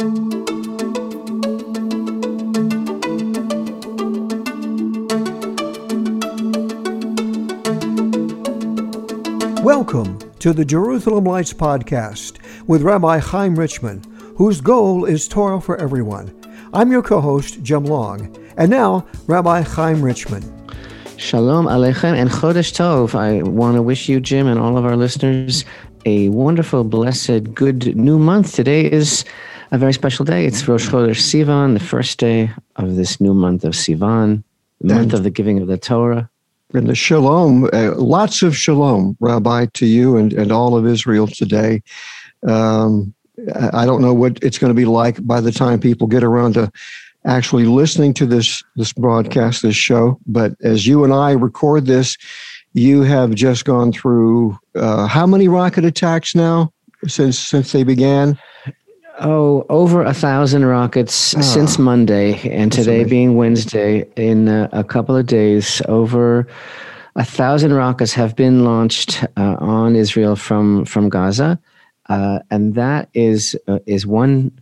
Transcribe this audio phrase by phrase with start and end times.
[0.00, 0.30] Welcome
[10.38, 14.02] to the Jerusalem Lights Podcast with Rabbi Chaim Richman,
[14.36, 16.34] whose goal is Torah for everyone.
[16.72, 18.34] I'm your co host, Jim Long.
[18.56, 20.42] And now, Rabbi Chaim Richman.
[21.18, 23.14] Shalom Aleichem and Chodesh Tov.
[23.14, 25.66] I want to wish you, Jim, and all of our listeners
[26.06, 28.54] a wonderful, blessed, good new month.
[28.54, 29.26] Today is
[29.70, 30.46] a very special day.
[30.46, 34.42] It's Rosh Chodesh Sivan, the first day of this new month of Sivan,
[34.80, 36.28] the month of the giving of the Torah.
[36.74, 41.26] And the shalom, uh, lots of shalom, Rabbi, to you and, and all of Israel
[41.26, 41.82] today.
[42.46, 43.14] Um,
[43.72, 46.54] I don't know what it's going to be like by the time people get around
[46.54, 46.70] to
[47.24, 50.18] actually listening to this this broadcast, this show.
[50.26, 52.16] But as you and I record this,
[52.72, 56.72] you have just gone through uh, how many rocket attacks now
[57.06, 58.38] since since they began?
[59.22, 64.08] Oh, over a thousand rockets oh, since Monday, and today being Wednesday.
[64.16, 66.46] In uh, a couple of days, over
[67.16, 71.60] a thousand rockets have been launched uh, on Israel from from Gaza,
[72.08, 74.52] uh, and that is uh, is one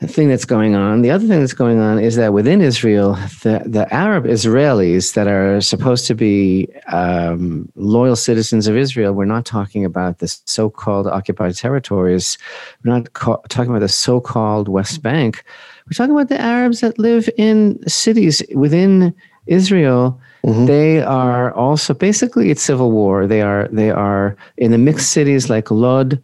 [0.00, 1.00] thing that's going on.
[1.00, 5.26] The other thing that's going on is that within Israel, the, the Arab Israelis that
[5.26, 10.68] are supposed to be um, loyal citizens of Israel, we're not talking about the so
[10.68, 12.36] called occupied territories.
[12.84, 15.42] We're not ca- talking about the so called West Bank.
[15.86, 19.14] We're talking about the Arabs that live in cities within
[19.46, 20.20] Israel.
[20.44, 20.66] Mm-hmm.
[20.66, 23.26] They are also basically it's civil war.
[23.26, 26.22] They are they are in the mixed cities like Lod,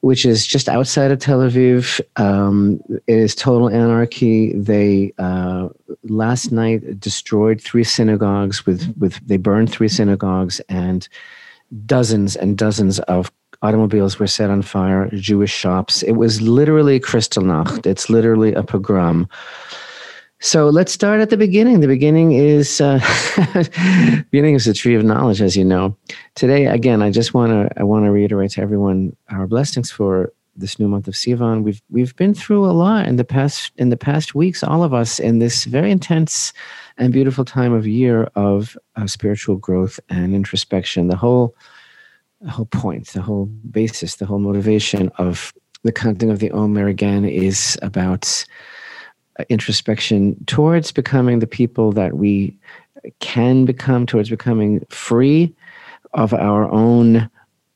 [0.00, 2.00] which is just outside of Tel Aviv.
[2.16, 4.52] Um, it is total anarchy.
[4.54, 5.68] They uh,
[6.04, 11.08] last night destroyed three synagogues with with they burned three synagogues and
[11.86, 13.30] dozens and dozens of
[13.62, 15.10] automobiles were set on fire.
[15.12, 16.02] Jewish shops.
[16.02, 17.86] It was literally Kristallnacht.
[17.86, 19.28] It's literally a pogrom.
[20.42, 21.80] So let's start at the beginning.
[21.80, 22.98] The beginning is uh,
[24.30, 25.94] beginning is the tree of knowledge, as you know.
[26.34, 30.32] Today, again, I just want to I want to reiterate to everyone our blessings for
[30.56, 31.62] this new month of Sivan.
[31.62, 34.94] We've we've been through a lot in the past in the past weeks, all of
[34.94, 36.54] us, in this very intense
[36.96, 41.08] and beautiful time of year of, of spiritual growth and introspection.
[41.08, 41.54] The whole
[42.40, 45.52] the whole point, the whole basis, the whole motivation of
[45.82, 48.46] the counting of the Omer again is about
[49.48, 52.56] introspection towards becoming the people that we
[53.20, 55.54] can become, towards becoming free
[56.14, 57.30] of our own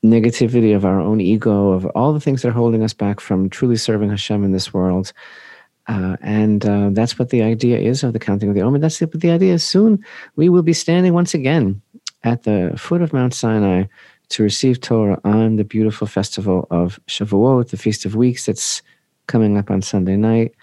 [0.05, 3.49] negativity, of our own ego, of all the things that are holding us back from
[3.49, 5.13] truly serving Hashem in this world.
[5.87, 8.79] Uh, and uh, that's what the idea is of the counting of the Omer.
[8.79, 9.59] That's what the idea.
[9.59, 10.05] Soon
[10.37, 11.81] we will be standing once again
[12.23, 13.85] at the foot of Mount Sinai
[14.31, 18.83] to receive Torah on the beautiful festival of Shavuot, the Feast of Weeks that's
[19.27, 20.55] coming up on Sunday night.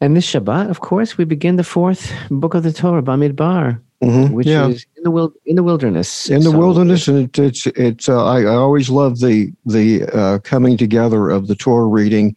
[0.00, 4.32] And this Shabbat, of course, we begin the fourth book of the Torah, Bamidbar, mm-hmm.
[4.32, 4.68] which yeah.
[4.68, 6.30] is in the wil- in the wilderness.
[6.30, 8.08] In the so, wilderness, and it, it's it's.
[8.08, 12.36] Uh, I, I, always love the the uh, coming together of the Torah reading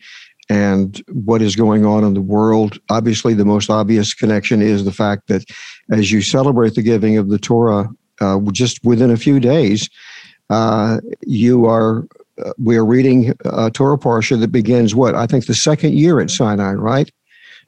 [0.49, 2.79] and what is going on in the world.
[2.89, 5.45] Obviously, the most obvious connection is the fact that
[5.91, 7.89] as you celebrate the giving of the Torah,
[8.21, 9.89] uh, just within a few days,
[10.49, 12.07] uh, you are.
[12.43, 16.19] Uh, we are reading a Torah parsha that begins what I think the second year
[16.21, 17.11] at Sinai, right?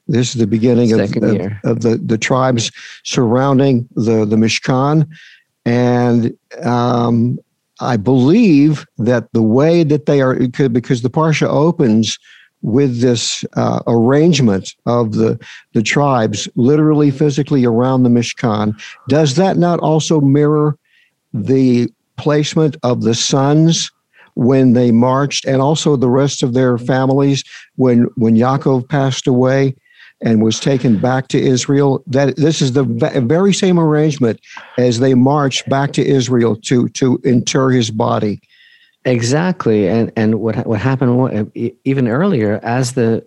[0.06, 2.70] This is the beginning of, of, of, the, the tribes
[3.04, 5.08] surrounding the, the Mishkan.
[5.64, 7.38] And um,
[7.80, 10.34] I believe that the way that they are,
[10.68, 12.18] because the Parsha opens
[12.60, 15.38] with this uh, arrangement of the,
[15.72, 18.78] the tribes literally physically around the Mishkan,
[19.08, 20.76] does that not also mirror
[21.32, 23.90] the placement of the sons
[24.34, 27.44] when they marched and also the rest of their families
[27.76, 29.74] when, when Yaakov passed away?
[30.20, 32.02] And was taken back to Israel.
[32.06, 34.40] That this is the very same arrangement
[34.78, 38.40] as they marched back to Israel to to inter his body.
[39.04, 41.50] Exactly, and and what what happened
[41.84, 43.24] even earlier as the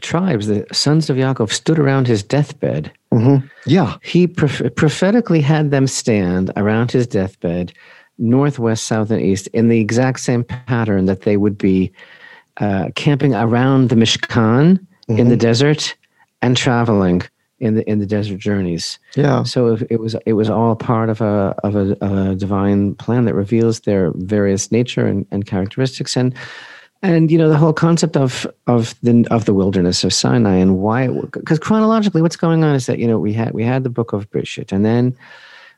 [0.00, 2.92] tribes, the sons of Yaakov, stood around his deathbed.
[3.12, 3.46] Mm-hmm.
[3.66, 7.72] Yeah, he prophetically had them stand around his deathbed,
[8.18, 11.90] northwest, south, and east, in the exact same pattern that they would be
[12.58, 15.18] uh, camping around the Mishkan mm-hmm.
[15.18, 15.40] in the mm-hmm.
[15.40, 15.96] desert
[16.42, 17.22] and traveling
[17.60, 18.98] in the in the desert journeys.
[19.16, 19.42] Yeah.
[19.42, 23.34] So it was it was all part of a of a, a divine plan that
[23.34, 26.34] reveals their various nature and, and characteristics and
[27.02, 30.78] and you know the whole concept of of the of the wilderness of Sinai and
[30.78, 33.90] why because chronologically what's going on is that you know we had we had the
[33.90, 35.16] book of Breshit and then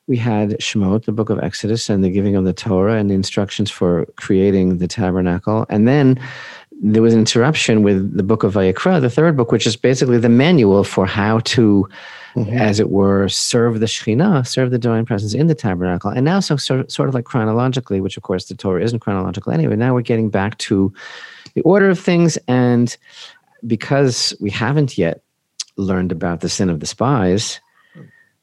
[0.07, 3.15] we had Shemot, the book of Exodus, and the giving of the Torah and the
[3.15, 6.19] instructions for creating the tabernacle, and then
[6.83, 10.17] there was an interruption with the book of Vayikra, the third book, which is basically
[10.17, 11.87] the manual for how to,
[12.35, 12.57] mm-hmm.
[12.57, 16.11] as it were, serve the Shekhinah, serve the divine presence in the tabernacle.
[16.11, 19.53] And now, so sort, sort of like chronologically, which of course the Torah isn't chronological
[19.53, 20.93] anyway, now we're getting back to
[21.55, 22.39] the order of things.
[22.49, 22.97] And
[23.67, 25.23] because we haven't yet
[25.77, 27.61] learned about the sin of the spies,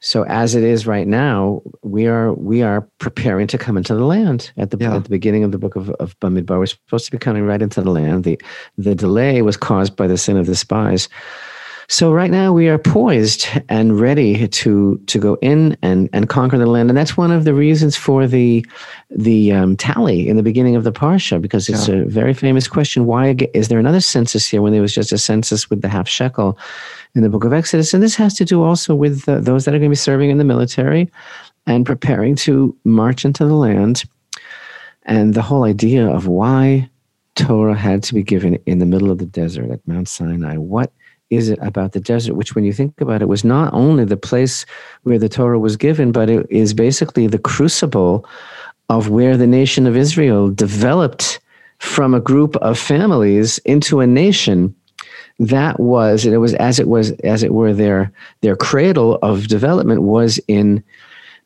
[0.00, 4.04] so as it is right now, we are we are preparing to come into the
[4.04, 4.94] land at the yeah.
[4.94, 6.58] at the beginning of the book of, of Bamidbar.
[6.58, 8.24] We're supposed to be coming right into the land.
[8.24, 8.40] The
[8.76, 11.08] the delay was caused by the sin of the spies.
[11.90, 16.58] So right now we are poised and ready to to go in and and conquer
[16.58, 18.64] the land, and that's one of the reasons for the
[19.10, 21.96] the um, tally in the beginning of the parsha because it's yeah.
[21.96, 25.18] a very famous question: Why is there another census here when there was just a
[25.18, 26.58] census with the half shekel?
[27.14, 27.94] in the book of Exodus.
[27.94, 30.30] And this has to do also with uh, those that are going to be serving
[30.30, 31.10] in the military
[31.66, 34.04] and preparing to march into the land.
[35.04, 36.88] And the whole idea of why
[37.34, 40.56] Torah had to be given in the middle of the desert at Mount Sinai.
[40.56, 40.92] What
[41.30, 44.16] is it about the desert, which, when you think about it, was not only the
[44.16, 44.64] place
[45.02, 48.24] where the Torah was given, but it is basically the crucible
[48.88, 51.40] of where the nation of Israel developed
[51.78, 54.74] from a group of families into a nation
[55.38, 58.10] that was and it was as it was as it were their
[58.40, 60.82] their cradle of development was in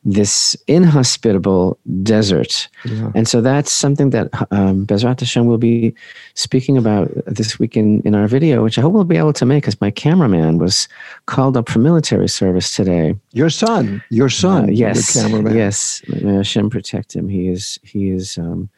[0.05, 2.67] this inhospitable desert.
[2.85, 3.11] Yeah.
[3.15, 5.95] And so that's something that um, Bezrat Hashem will be
[6.33, 9.45] speaking about this week in, in our video, which I hope we'll be able to
[9.45, 10.87] make because my cameraman was
[11.25, 13.15] called up for military service today.
[13.31, 16.01] Your son, your son, uh, yes, yes.
[16.07, 17.29] May Hashem protect him.
[17.29, 18.69] He is, he is um,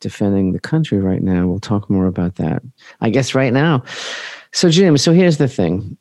[0.00, 1.46] defending the country right now.
[1.46, 2.62] We'll talk more about that.
[3.00, 3.82] I guess right now
[4.56, 5.98] so Jim, so here's the thing.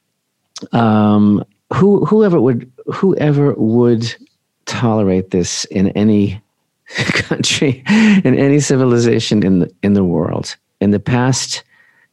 [0.71, 1.43] Um,
[1.73, 4.15] who whoever would whoever would
[4.65, 6.41] tolerate this in any
[6.95, 11.63] country, in any civilization in the in the world, in the past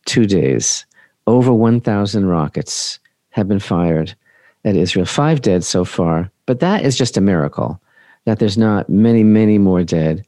[0.05, 0.85] two days,
[1.27, 2.99] over 1,000 rockets
[3.31, 4.15] have been fired
[4.65, 5.07] at Israel.
[5.07, 7.81] Five dead so far, but that is just a miracle
[8.25, 10.25] that there's not many, many more dead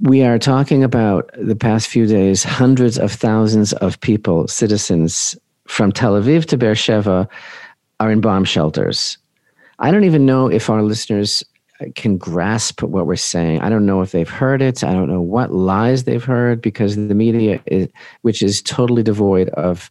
[0.00, 5.36] we are talking about the past few days, hundreds of thousands of people, citizens
[5.66, 7.28] from Tel Aviv to Beersheba,
[8.00, 9.18] are in bomb shelters.
[9.80, 11.42] I don't even know if our listeners
[11.94, 13.60] can grasp what we're saying.
[13.60, 14.84] I don't know if they've heard it.
[14.84, 17.88] I don't know what lies they've heard because the media, is,
[18.22, 19.90] which is totally devoid of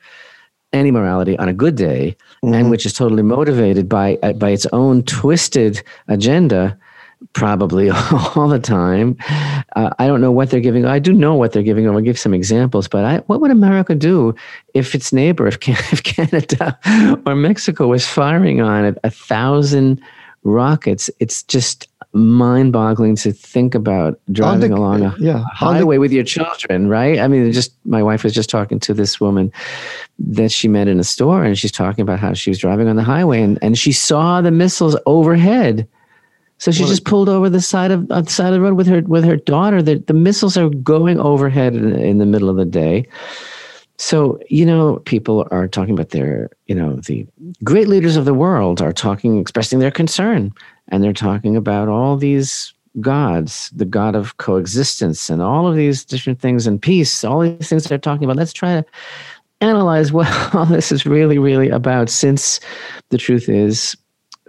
[0.72, 2.54] any morality on a good day, mm-hmm.
[2.54, 6.78] and which is totally motivated by by its own twisted agenda,
[7.34, 7.90] probably
[8.36, 9.18] all the time.
[9.76, 10.86] Uh, I don't know what they're giving.
[10.86, 11.88] I do know what they're giving.
[11.88, 12.88] I'll give some examples.
[12.88, 14.36] But I, what would America do
[14.74, 16.78] if its neighbor, if, if Canada
[17.26, 20.02] or Mexico was firing on it a thousand
[20.44, 21.10] rockets?
[21.20, 26.88] It's just mind-boggling to think about driving the, along a yeah, highway with your children,
[26.88, 27.20] right?
[27.20, 29.52] I mean, just my wife was just talking to this woman
[30.18, 32.96] that she met in a store, and she's talking about how she was driving on
[32.96, 35.88] the highway, and, and she saw the missiles overhead
[36.60, 38.88] so she just pulled over the side of uh, the side of the road with
[38.88, 39.82] her with her daughter.
[39.82, 43.08] The, the missiles are going overhead in, in the middle of the day.
[43.98, 47.28] So, you know, people are talking about their, you know, the
[47.64, 50.54] great leaders of the world are talking, expressing their concern.
[50.90, 56.06] And they're talking about all these gods, the God of coexistence, and all of these
[56.06, 58.38] different things and peace, all these things they're talking about.
[58.38, 58.86] Let's try to
[59.62, 62.60] analyze what all this is really, really about, since
[63.10, 63.98] the truth is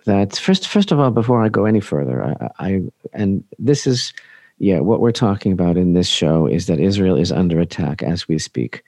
[0.07, 4.12] that first first of all before i go any further I, I, and this is
[4.59, 8.28] yeah what we're talking about in this show is that israel is under attack as
[8.28, 8.83] we speak.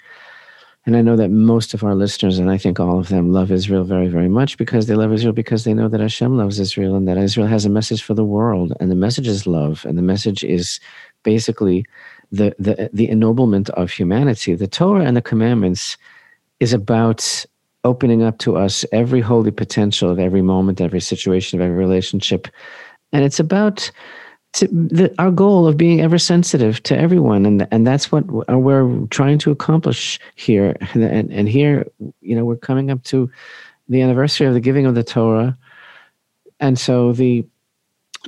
[0.85, 3.53] And i know that most of our listeners and i think all of them love
[3.53, 6.97] israel very very much because they love israel because they know that hashem loves israel
[6.97, 8.73] and that israel has a message for the world.
[8.81, 9.85] And the message is love.
[9.85, 10.81] And the message is
[11.23, 11.87] basically
[12.33, 14.55] the the, the ennoblement of humanity.
[14.55, 15.97] The torah and the commandments
[16.59, 17.47] is about
[17.85, 22.49] opening up to us every holy potential of every moment, every situation, of every relationship.
[23.13, 23.91] And it's about
[24.61, 27.47] the, our goal of being ever sensitive to everyone.
[27.47, 30.77] And, and that's what uh, we're trying to accomplish here.
[30.95, 31.87] And, and here,
[32.21, 33.31] you know, we're coming up to
[33.89, 35.57] the anniversary of the giving of the Torah.
[36.61, 37.45] And so the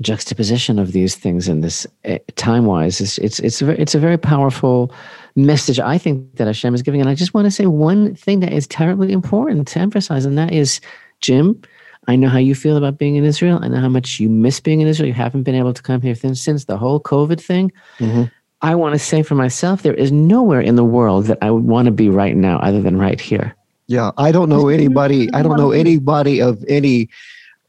[0.00, 3.98] juxtaposition of these things in this eh, time wise is it's, it's, a, it's a
[3.98, 4.92] very powerful
[5.36, 7.00] message I think that Hashem is giving.
[7.00, 10.36] And I just want to say one thing that is terribly important to emphasize, and
[10.38, 10.80] that is,
[11.20, 11.60] Jim,
[12.06, 13.58] I know how you feel about being in Israel.
[13.62, 15.06] I know how much you miss being in Israel.
[15.06, 17.72] You haven't been able to come here since, since the whole COVID thing.
[17.98, 18.24] Mm-hmm.
[18.60, 21.64] I want to say for myself, there is nowhere in the world that I would
[21.64, 23.54] want to be right now other than right here.
[23.86, 25.32] Yeah, I don't know anybody.
[25.34, 27.10] I don't know anybody of any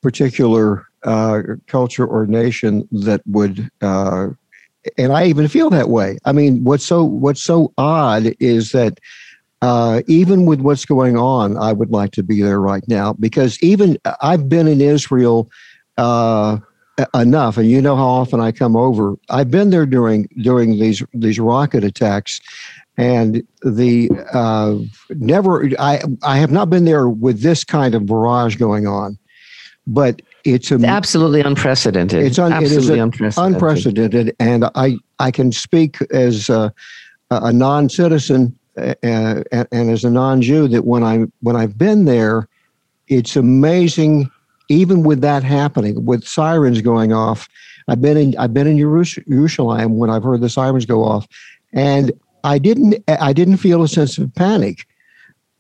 [0.02, 4.28] particular uh, culture or nation that would uh,
[4.98, 6.18] and I even feel that way.
[6.26, 9.00] I mean, what's so what's so odd is that
[9.62, 13.62] uh, even with what's going on, I would like to be there right now because
[13.64, 15.50] even I've been in Israel
[15.98, 16.60] uh,
[17.14, 19.16] enough, and you know how often I come over.
[19.30, 22.42] I've been there during during these these rocket attacks,
[22.98, 24.78] and the uh,
[25.10, 29.18] never I I have not been there with this kind of barrage going on,
[29.88, 32.24] but it's, a, it's absolutely unprecedented.
[32.24, 33.54] It's un, absolutely it unprecedented.
[33.54, 36.74] unprecedented, and I I can speak as a,
[37.30, 41.78] a non citizen and, uh, uh, and as a non-Jew that when I when I've
[41.78, 42.48] been there,
[43.08, 44.30] it's amazing.
[44.68, 47.48] Even with that happening, with sirens going off,
[47.88, 51.28] I've been in I've been in Jerusalem when I've heard the sirens go off,
[51.72, 52.12] and
[52.44, 54.88] I didn't I didn't feel a sense of panic.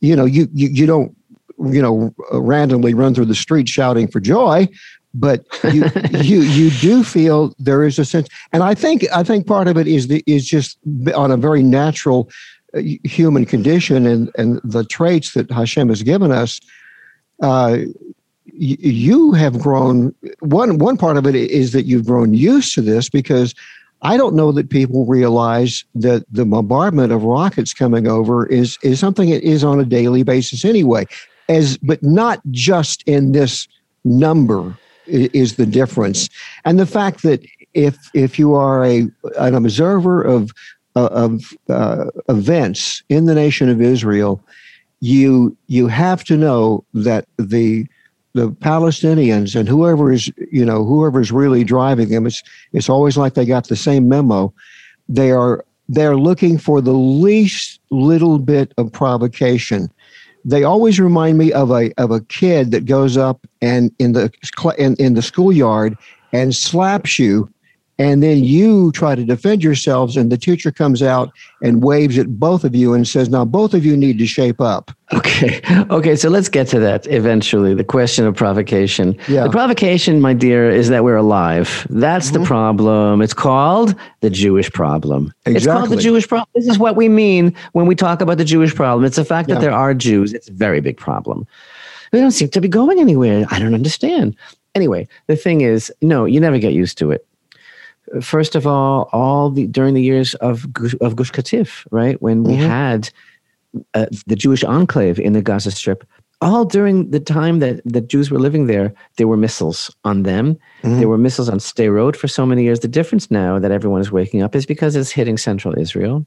[0.01, 1.15] You know, you you, you don't
[1.59, 4.67] you know randomly run through the street shouting for joy,
[5.13, 9.47] but you you you do feel there is a sense, and I think I think
[9.47, 10.77] part of it is the is just
[11.15, 12.29] on a very natural
[13.03, 16.59] human condition and, and the traits that Hashem has given us,
[17.41, 17.79] uh,
[18.45, 20.13] you have grown.
[20.39, 23.53] One one part of it is that you've grown used to this because
[24.01, 28.99] I don't know that people realize that the bombardment of rockets coming over is is
[28.99, 31.05] something that is on a daily basis anyway.
[31.47, 33.67] As but not just in this
[34.03, 36.29] number is the difference,
[36.63, 40.51] and the fact that if if you are a an observer of
[40.95, 44.41] uh, of uh, events in the nation of Israel,
[45.01, 47.85] you you have to know that the
[48.35, 53.17] the Palestinians and whoever is you know whoever is really driving them, it's it's always
[53.17, 54.53] like they got the same memo.
[55.07, 59.89] They are they're looking for the least little bit of provocation.
[60.45, 64.31] They always remind me of a of a kid that goes up and in the
[64.77, 65.97] in, in the schoolyard
[66.31, 67.49] and slaps you
[67.97, 72.39] and then you try to defend yourselves and the teacher comes out and waves at
[72.39, 74.91] both of you and says now both of you need to shape up.
[75.13, 75.61] Okay.
[75.91, 79.15] Okay so let's get to that eventually the question of provocation.
[79.27, 79.43] Yeah.
[79.43, 81.85] the provocation my dear is that we're alive.
[81.89, 82.41] That's mm-hmm.
[82.41, 83.21] the problem.
[83.21, 85.33] It's called the jewish problem.
[85.45, 85.55] Exactly.
[85.55, 86.49] it's called the jewish problem.
[86.55, 89.05] This is what we mean when we talk about the jewish problem.
[89.05, 89.55] It's the fact yeah.
[89.55, 90.33] that there are jews.
[90.33, 91.47] It's a very big problem.
[92.11, 93.45] They don't seem to be going anywhere.
[93.51, 94.35] I don't understand.
[94.73, 97.25] Anyway the thing is no you never get used to it
[98.21, 100.65] first of all, all the during the years of
[101.01, 102.67] of Gush Katif, right when we mm-hmm.
[102.67, 103.09] had
[103.93, 106.07] uh, the Jewish enclave in the Gaza Strip,
[106.41, 110.55] all during the time that the Jews were living there, there were missiles on them.
[110.83, 110.99] Mm-hmm.
[110.99, 112.81] There were missiles on Sderot for so many years.
[112.81, 116.25] The difference now that everyone is waking up is because it's hitting central Israel.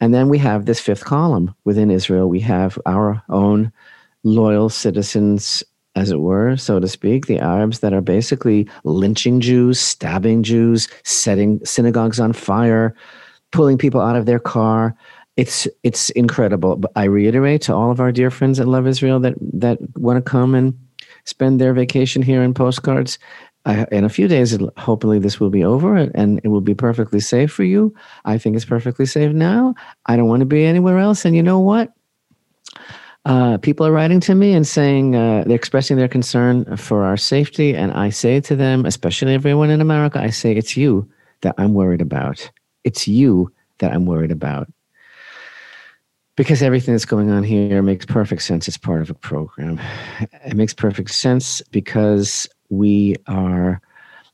[0.00, 2.28] And then we have this fifth column within Israel.
[2.28, 3.72] We have our own
[4.22, 5.64] loyal citizens
[5.96, 10.88] as it were, so to speak, the Arabs that are basically lynching Jews, stabbing Jews,
[11.04, 12.94] setting synagogues on fire,
[13.50, 14.94] pulling people out of their car.
[15.36, 16.76] It's it's incredible.
[16.76, 20.24] But I reiterate to all of our dear friends that love Israel that that want
[20.24, 20.78] to come and
[21.24, 23.18] spend their vacation here in postcards.
[23.66, 27.20] I, in a few days, hopefully, this will be over and it will be perfectly
[27.20, 27.94] safe for you.
[28.24, 29.74] I think it's perfectly safe now.
[30.06, 31.24] I don't want to be anywhere else.
[31.24, 31.92] And you know what?
[33.26, 37.16] Uh, people are writing to me and saying uh, they're expressing their concern for our
[37.16, 37.74] safety.
[37.74, 41.08] And I say to them, especially everyone in America, I say, it's you
[41.42, 42.50] that I'm worried about.
[42.84, 44.68] It's you that I'm worried about.
[46.36, 48.66] Because everything that's going on here makes perfect sense.
[48.66, 49.78] It's part of a program.
[50.46, 53.82] It makes perfect sense because we are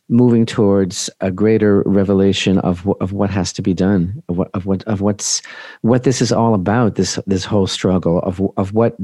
[0.08, 4.66] moving towards a greater revelation of of what has to be done of what of
[4.66, 5.42] what of what's
[5.82, 8.96] what this is all about this this whole struggle of of what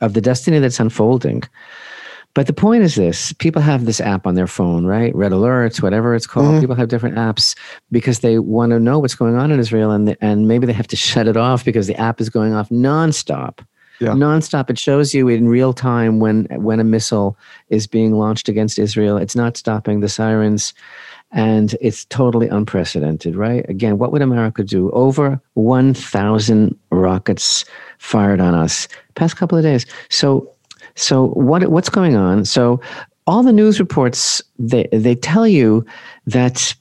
[0.00, 1.42] of the destiny that's unfolding.
[2.34, 5.14] But the point is this people have this app on their phone right?
[5.14, 6.46] Red alerts whatever it's called.
[6.46, 6.60] Mm-hmm.
[6.60, 7.56] people have different apps
[7.92, 10.72] because they want to know what's going on in israel and the, and maybe they
[10.72, 13.64] have to shut it off because the app is going off nonstop
[14.00, 14.10] yeah.
[14.10, 14.70] nonstop.
[14.70, 17.36] It shows you in real time when when a missile
[17.68, 19.16] is being launched against Israel.
[19.16, 20.74] It's not stopping the sirens,
[21.32, 23.68] and it's totally unprecedented, right?
[23.68, 24.90] Again, what would America do?
[24.90, 27.64] Over one thousand rockets
[27.98, 29.86] fired on us past couple of days.
[30.08, 30.50] So,
[30.94, 32.44] so what what's going on?
[32.44, 32.80] So,
[33.26, 35.84] all the news reports they they tell you
[36.26, 36.74] that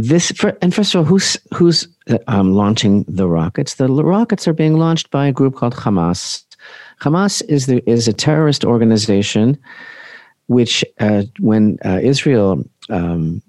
[0.00, 1.86] this for, and first of all, who's who's
[2.26, 3.74] um, launching the rockets?
[3.74, 6.44] The rockets are being launched by a group called Hamas.
[7.00, 9.58] Hamas is the is a terrorist organization,
[10.46, 13.42] which uh, when uh, Israel um,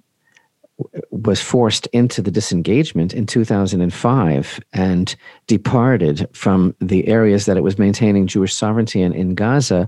[1.11, 5.15] was forced into the disengagement in 2005 and
[5.47, 9.87] departed from the areas that it was maintaining Jewish sovereignty in, in Gaza,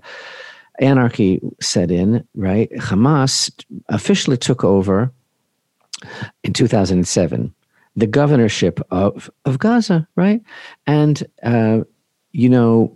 [0.80, 2.28] anarchy set in.
[2.36, 3.52] Right, Hamas
[3.90, 5.12] officially took over
[6.44, 7.54] in 2007
[7.96, 10.42] the governorship of, of Gaza, right?
[10.88, 11.82] And, uh,
[12.32, 12.96] you know,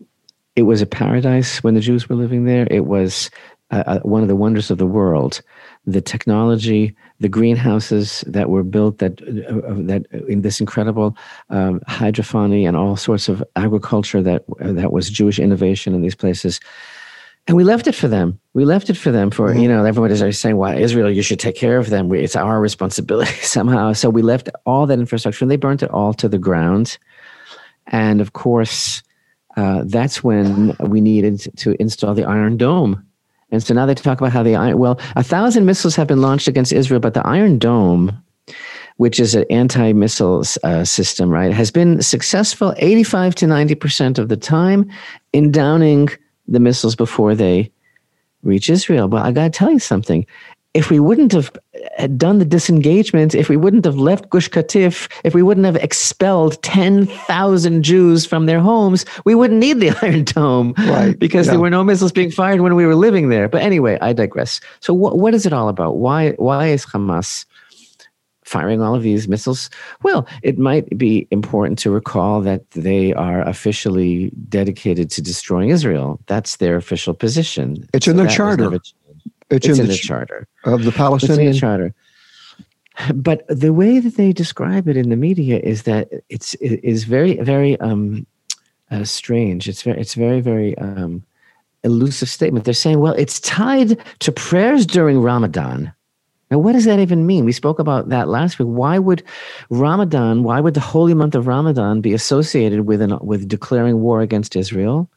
[0.55, 2.67] it was a paradise when the Jews were living there.
[2.71, 3.29] It was
[3.69, 5.41] uh, uh, one of the wonders of the world.
[5.85, 11.15] The technology, the greenhouses that were built, that uh, uh that in this incredible
[11.49, 16.59] um, and all sorts of agriculture that that was Jewish innovation in these places
[17.47, 18.39] and we left it for them.
[18.53, 19.59] We left it for them for, mm-hmm.
[19.59, 22.09] you know, everybody's always saying, why Israel, you should take care of them.
[22.09, 23.93] We, it's our responsibility somehow.
[23.93, 26.97] So we left all that infrastructure and they burnt it all to the ground.
[27.87, 29.01] And of course,
[29.55, 33.03] uh, that's when we needed to install the Iron Dome.
[33.49, 36.21] And so now they talk about how the iron, well, a thousand missiles have been
[36.21, 38.11] launched against Israel, but the Iron Dome,
[38.97, 44.27] which is an anti missile uh, system, right, has been successful 85 to 90% of
[44.27, 44.91] the time
[45.31, 46.09] in downing
[46.47, 47.71] the missiles before they
[48.43, 49.07] reach Israel.
[49.07, 50.25] But I got to tell you something.
[50.73, 51.51] If we wouldn't have
[52.17, 56.61] done the disengagement, if we wouldn't have left Gush Katif, if we wouldn't have expelled
[56.61, 61.17] 10,000 Jews from their homes, we wouldn't need the Iron Dome right.
[61.17, 61.53] because yeah.
[61.53, 63.49] there were no missiles being fired when we were living there.
[63.49, 64.61] But anyway, I digress.
[64.79, 65.97] So, what, what is it all about?
[65.97, 67.45] Why, why is Hamas
[68.47, 69.69] firing all of these missiles?
[70.03, 76.19] Well, it might be important to recall that they are officially dedicated to destroying Israel.
[76.27, 77.87] That's their official position.
[77.93, 78.73] It's so in their charter.
[78.73, 78.93] It's,
[79.49, 81.93] it's, in, in the, the, charter of the Palestinian the charter.
[83.13, 87.03] But the way that they describe it in the media is that it's it is
[87.03, 88.25] very very um,
[88.89, 89.69] uh, strange.
[89.69, 91.23] It's very it's very very um,
[91.83, 92.65] elusive statement.
[92.65, 95.93] They're saying, well, it's tied to prayers during Ramadan.
[96.49, 97.45] Now, what does that even mean?
[97.45, 98.67] We spoke about that last week.
[98.67, 99.23] Why would
[99.69, 104.21] Ramadan, why would the holy month of Ramadan be associated with, an, with declaring war
[104.21, 105.09] against Israel?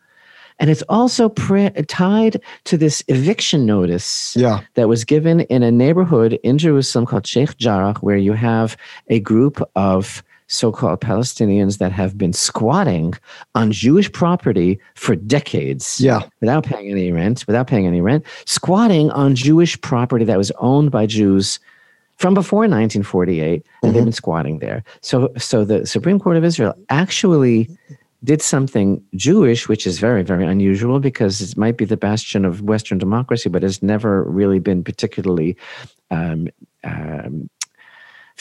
[0.58, 4.60] And it's also pre- tied to this eviction notice yeah.
[4.75, 8.76] that was given in a neighborhood in Jerusalem called Sheikh Jarrah, where you have
[9.08, 13.14] a group of so called Palestinians that have been squatting
[13.54, 16.23] on Jewish property for decades yeah.
[16.41, 20.91] without paying any rent, without paying any rent, squatting on Jewish property that was owned
[20.91, 21.60] by Jews
[22.17, 23.86] from before 1948, mm-hmm.
[23.86, 24.06] and they've mm-hmm.
[24.06, 24.82] been squatting there.
[25.02, 27.71] So, so the Supreme Court of Israel actually
[28.25, 32.60] did something Jewish, which is very, very unusual because it might be the bastion of
[32.63, 35.56] Western democracy, but has never really been particularly
[36.10, 36.49] um,
[36.82, 37.49] um,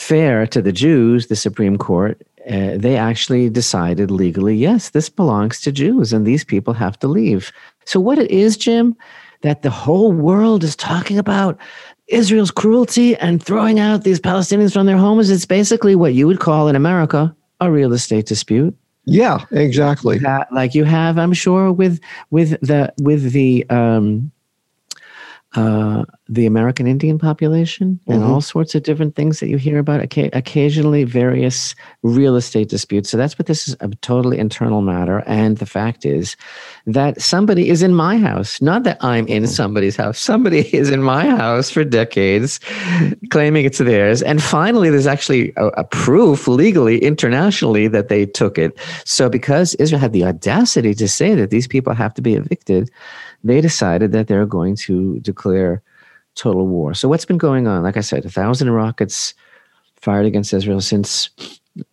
[0.00, 5.60] fair to the Jews, the Supreme Court, uh, they actually decided legally, yes, this belongs
[5.60, 7.52] to Jews and these people have to leave.
[7.84, 8.96] So, what it is, Jim,
[9.42, 11.58] that the whole world is talking about
[12.08, 16.40] Israel's cruelty and throwing out these Palestinians from their homes, it's basically what you would
[16.40, 18.74] call in America a real estate dispute.
[19.04, 20.18] Yeah, exactly.
[20.18, 24.32] That, like you have, I'm sure, with with the with the um,
[25.56, 28.30] uh, the American Indian population and mm-hmm.
[28.30, 30.00] all sorts of different things that you hear about.
[30.00, 33.10] Occasionally, various real estate disputes.
[33.10, 35.24] So that's what this is a totally internal matter.
[35.26, 36.36] And the fact is
[36.86, 38.62] that somebody is in my house.
[38.62, 40.20] Not that I'm in somebody's house.
[40.20, 42.60] Somebody is in my house for decades,
[43.30, 44.22] claiming it's theirs.
[44.22, 48.78] And finally, there's actually a, a proof legally, internationally, that they took it.
[49.04, 52.88] So because Israel had the audacity to say that these people have to be evicted
[53.44, 55.82] they decided that they're going to declare
[56.34, 56.94] total war.
[56.94, 57.82] So what's been going on?
[57.82, 59.34] Like I said, a thousand rockets
[59.96, 61.30] fired against Israel since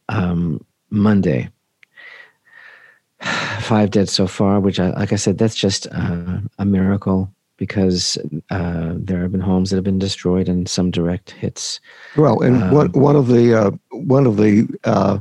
[0.09, 1.49] um, Monday.
[3.61, 8.17] Five dead so far, which, I, like I said, that's just uh, a miracle because
[8.51, 11.79] uh, there have been homes that have been destroyed and some direct hits.
[12.15, 15.19] Well, and um, one one of the uh, one of the uh,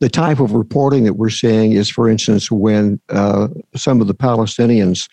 [0.00, 4.14] the type of reporting that we're seeing is, for instance, when uh, some of the
[4.14, 5.08] Palestinians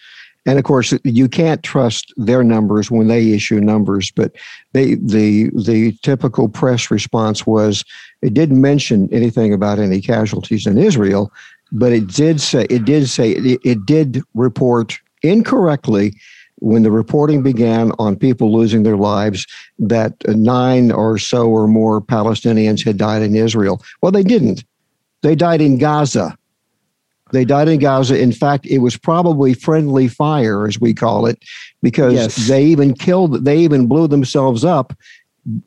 [0.46, 4.12] and of course, you can't trust their numbers when they issue numbers.
[4.12, 4.34] But
[4.74, 7.86] they, the the typical press response was
[8.22, 11.32] it didn't mention anything about any casualties in Israel,
[11.72, 16.14] but it did say it did say it, it did report incorrectly
[16.58, 19.48] when the reporting began on people losing their lives
[19.80, 23.82] that nine or so or more Palestinians had died in Israel.
[24.02, 24.64] Well, they didn't.
[25.22, 26.38] They died in Gaza.
[27.34, 28.18] They died in Gaza.
[28.18, 31.44] In fact, it was probably friendly fire, as we call it,
[31.82, 32.48] because yes.
[32.48, 34.94] they even killed, they even blew themselves up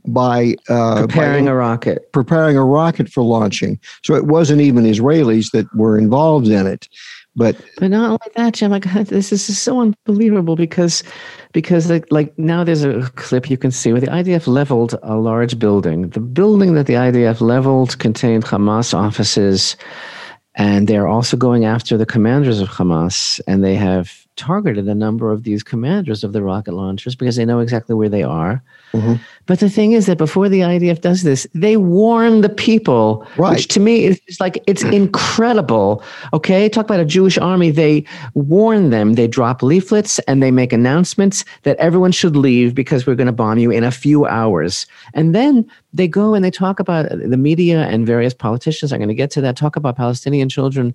[0.06, 2.12] by uh, preparing by, a rocket.
[2.12, 3.80] Preparing a rocket for launching.
[4.04, 6.88] So it wasn't even Israelis that were involved in it.
[7.34, 8.70] But but not only that, Jim.
[8.70, 11.02] Like this is so unbelievable because
[11.52, 15.16] because like, like now there's a clip you can see where the IDF leveled a
[15.16, 16.08] large building.
[16.10, 19.76] The building that the IDF leveled contained Hamas offices
[20.56, 25.32] and they're also going after the commanders of Hamas, and they have targeted a number
[25.32, 28.62] of these commanders of the rocket launchers because they know exactly where they are.
[28.92, 29.14] Mm-hmm.
[29.46, 33.52] But the thing is that before the IDF does this, they warn the people, right.
[33.52, 36.02] which to me is like it's incredible.
[36.32, 37.70] Okay, talk about a Jewish army.
[37.70, 38.04] They
[38.34, 39.14] warn them.
[39.14, 43.32] They drop leaflets and they make announcements that everyone should leave because we're going to
[43.32, 44.86] bomb you in a few hours.
[45.14, 48.92] And then they go and they talk about the media and various politicians.
[48.92, 49.56] I'm going to get to that.
[49.56, 50.94] Talk about Palestinian children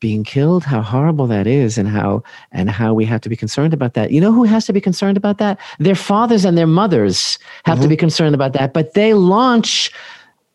[0.00, 3.72] being killed how horrible that is and how and how we have to be concerned
[3.72, 6.66] about that you know who has to be concerned about that their fathers and their
[6.66, 7.82] mothers have mm-hmm.
[7.82, 9.92] to be concerned about that but they launch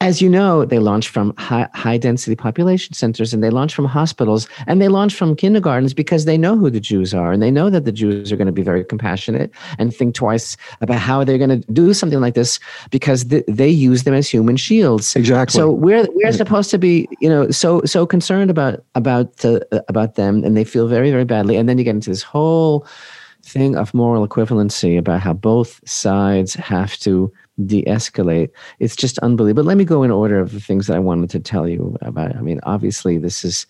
[0.02, 3.86] as you know, they launch from high, high, density population centers and they launch from
[3.86, 7.50] hospitals and they launch from kindergartens because they know who the Jews are and they
[7.50, 11.24] know that the Jews are going to be very compassionate and think twice about how
[11.24, 12.60] they're going to do something like this
[12.92, 15.16] because th- they use them as human shields.
[15.16, 15.58] Exactly.
[15.58, 20.16] So we're we're supposed to be, you know, so so concerned about about uh, about
[20.16, 22.86] them and they feel very very badly and then you get into this whole
[23.44, 27.32] thing of moral equivalency about how both sides have to
[27.64, 28.50] de-escalate.
[28.80, 29.64] It's just unbelievable.
[29.64, 31.96] But let me go in order of the things that i wanted to tell you
[32.02, 32.36] about.
[32.36, 33.66] I mean obviously this is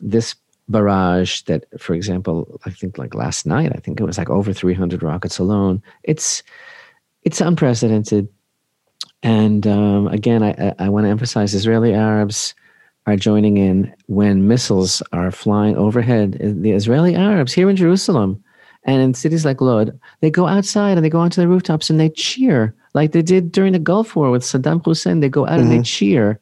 [0.00, 0.34] this
[0.68, 4.52] barrage that for example i think like last night i think it was like over
[4.52, 5.82] 300 rockets alone.
[6.02, 6.42] It's
[7.22, 8.28] it's unprecedented.
[9.22, 12.54] And um, again i, I want to emphasize israeli arabs
[13.06, 16.32] are joining in when missiles are flying overhead.
[16.40, 18.42] The israeli arabs here in jerusalem
[18.86, 22.00] and in cities like lod they go outside and they go onto the rooftops and
[22.00, 25.20] they cheer like they did during the Gulf War with Saddam Hussein.
[25.20, 25.60] They go out mm-hmm.
[25.60, 25.82] and they mm-hmm.
[25.82, 26.40] cheer,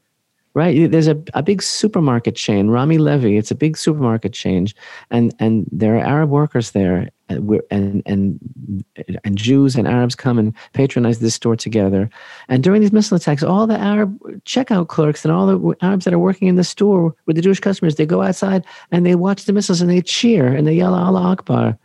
[0.55, 0.89] right?
[0.89, 3.37] There's a, a big supermarket chain, Rami Levy.
[3.37, 4.69] It's a big supermarket chain,
[5.11, 8.85] and and there are Arab workers there, and and and,
[9.25, 12.09] and Jews and Arabs come and patronize this store together.
[12.49, 16.15] And during these missile attacks, all the Arab checkout clerks and all the Arabs that
[16.15, 19.47] are working in the store with the Jewish customers, they go outside and they watch
[19.47, 21.77] the missiles and they cheer and they yell Allah Akbar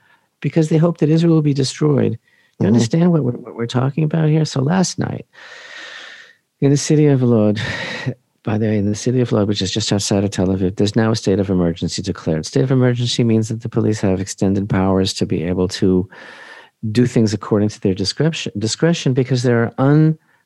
[0.42, 2.14] because they hope that Israel will be destroyed.
[2.14, 2.18] You
[2.66, 2.66] mm-hmm.
[2.68, 4.46] understand what we're, what we're talking about here?
[4.46, 5.26] So last night,
[6.60, 7.60] in the city of Lod,
[8.44, 10.76] by the way, in the city of Lod, which is just outside of Tel Aviv,
[10.76, 12.46] there's now a state of emergency declared.
[12.46, 16.10] State of emergency means that the police have extended powers to be able to
[16.92, 19.74] do things according to their discretion, discretion because there are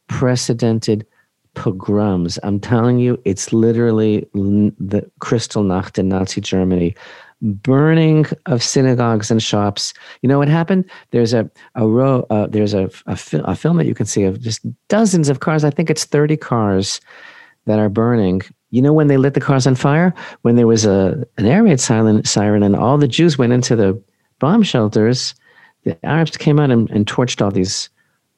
[0.09, 1.05] unprecedented
[1.53, 2.39] pogroms.
[2.41, 6.95] I'm telling you, it's literally the Kristallnacht in Nazi Germany
[7.43, 9.93] burning of synagogues and shops.
[10.21, 10.89] You know what happened?
[11.11, 12.25] There's a a row.
[12.29, 15.63] Uh, there's a a, a, film that you can see of just dozens of cars.
[15.63, 17.01] I think it's thirty cars
[17.65, 18.41] that are burning.
[18.71, 20.13] You know when they lit the cars on fire?
[20.41, 23.75] When there was a an air raid siren, siren and all the Jews went into
[23.75, 24.01] the
[24.39, 25.35] bomb shelters.
[25.83, 27.89] The Arabs came out and, and torched all these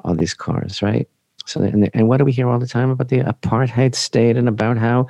[0.04, 1.08] all these cars, right?
[1.46, 4.50] So and, and what do we hear all the time about the apartheid state and
[4.50, 5.08] about how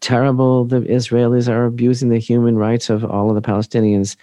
[0.00, 4.16] terrible the Israelis are abusing the human rights of all of the Palestinians.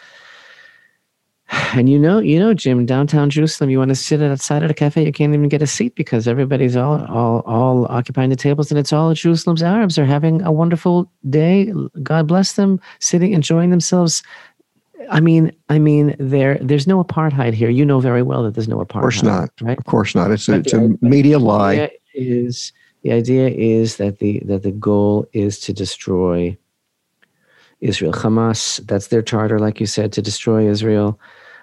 [1.74, 4.74] And you know, you know, Jim, downtown Jerusalem, you want to sit outside at a
[4.74, 8.70] cafe, you can't even get a seat because everybody's all all all occupying the tables,
[8.70, 11.72] and it's all Jerusalem's Arabs are having a wonderful day.
[12.04, 14.24] God bless them, sitting enjoying themselves.
[15.10, 17.70] I mean, I mean, there there's no apartheid here.
[17.70, 18.96] You know very well that there's no apartheid.
[18.96, 19.50] Of course not.
[19.62, 19.78] Right?
[19.78, 20.32] Of course not.
[20.32, 21.92] It's a, it's a media lie.
[22.14, 22.74] Is
[23.08, 26.58] the idea is that the that the goal is to destroy
[27.80, 28.12] Israel.
[28.12, 31.18] Hamas, that's their charter, like you said, to destroy Israel.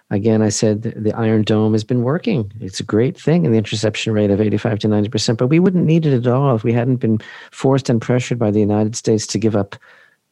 [0.09, 2.51] Again, I said the Iron Dome has been working.
[2.63, 5.39] It's a great thing, and the interception rate of 85 to 90 percent.
[5.39, 7.19] But we wouldn't need it at all if we hadn't been
[7.51, 9.77] forced and pressured by the United States to give up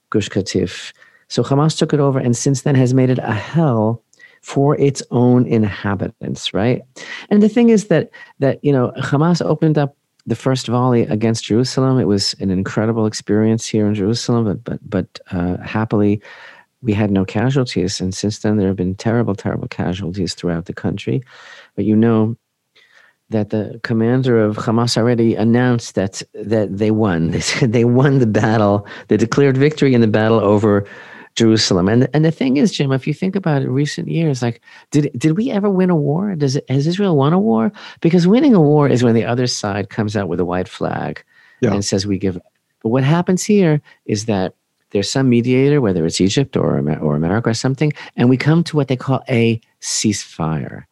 [0.09, 0.95] Gush Katif.
[1.29, 4.03] So Hamas took it over, and since then has made it a hell
[4.41, 6.81] for its own inhabitants, right?
[7.29, 9.95] And the thing is that that you know Hamas opened up
[10.27, 11.99] the first volley against Jerusalem.
[11.99, 16.21] It was an incredible experience here in Jerusalem, but but but uh, happily,
[16.83, 18.01] we had no casualties.
[18.01, 21.23] And since then, there have been terrible, terrible casualties throughout the country.
[21.75, 22.37] But you know
[23.31, 27.31] that the commander of Hamas already announced that that they won.
[27.33, 28.87] They said they won the battle.
[29.09, 30.87] They declared victory in the battle over
[31.35, 31.89] Jerusalem.
[31.89, 35.11] And and the thing is, Jim, if you think about it, recent years, like did
[35.17, 36.35] did we ever win a war?
[36.35, 37.73] Does it, has Israel won a war?
[38.01, 41.25] Because winning a war is when the other side comes out with a white flag
[41.61, 41.73] yeah.
[41.73, 42.37] and says we give.
[42.37, 42.43] up.
[42.83, 44.55] But what happens here is that
[44.91, 48.77] there's some mediator, whether it's Egypt or or America or something, and we come to
[48.77, 50.85] what they call a ceasefire.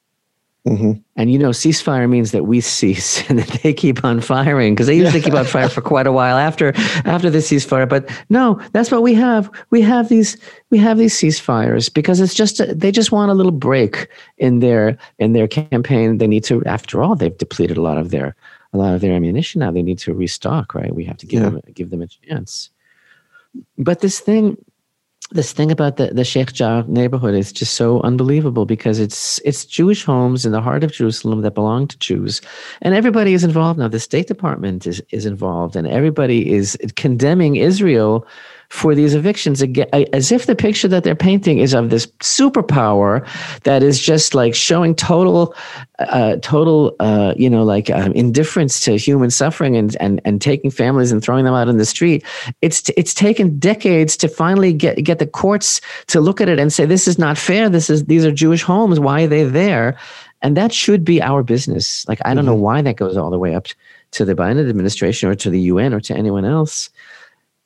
[0.70, 0.92] Mm-hmm.
[1.16, 4.86] And you know, ceasefire means that we cease and that they keep on firing because
[4.86, 6.72] they usually keep on fire for quite a while after
[7.04, 7.88] after the ceasefire.
[7.88, 9.50] But no, that's what we have.
[9.70, 10.36] We have these
[10.70, 14.60] we have these ceasefires because it's just a, they just want a little break in
[14.60, 16.18] their in their campaign.
[16.18, 18.36] They need to, after all, they've depleted a lot of their
[18.72, 19.72] a lot of their ammunition now.
[19.72, 20.94] They need to restock, right?
[20.94, 21.50] We have to give yeah.
[21.50, 22.70] them give them a chance.
[23.76, 24.56] But this thing
[25.32, 29.64] this thing about the, the Sheikh Jarrah neighborhood is just so unbelievable because it's it's
[29.64, 32.40] Jewish homes in the heart of Jerusalem that belong to Jews.
[32.82, 33.88] And everybody is involved now.
[33.88, 38.26] The State Department is, is involved and everybody is condemning Israel
[38.70, 39.62] for these evictions.
[40.12, 43.26] As if the picture that they're painting is of this superpower
[43.64, 45.54] that is just like showing total
[45.98, 50.70] uh, total uh, you know like um, indifference to human suffering and, and and taking
[50.70, 52.24] families and throwing them out in the street.
[52.62, 56.60] It's t- it's taken decades to finally get get the courts to look at it
[56.60, 57.68] and say this is not fair.
[57.68, 59.00] This is these are Jewish homes.
[59.00, 59.98] Why are they there?
[60.42, 62.06] And that should be our business.
[62.08, 62.54] Like I don't mm-hmm.
[62.54, 63.66] know why that goes all the way up
[64.12, 66.88] to the Biden administration or to the UN or to anyone else.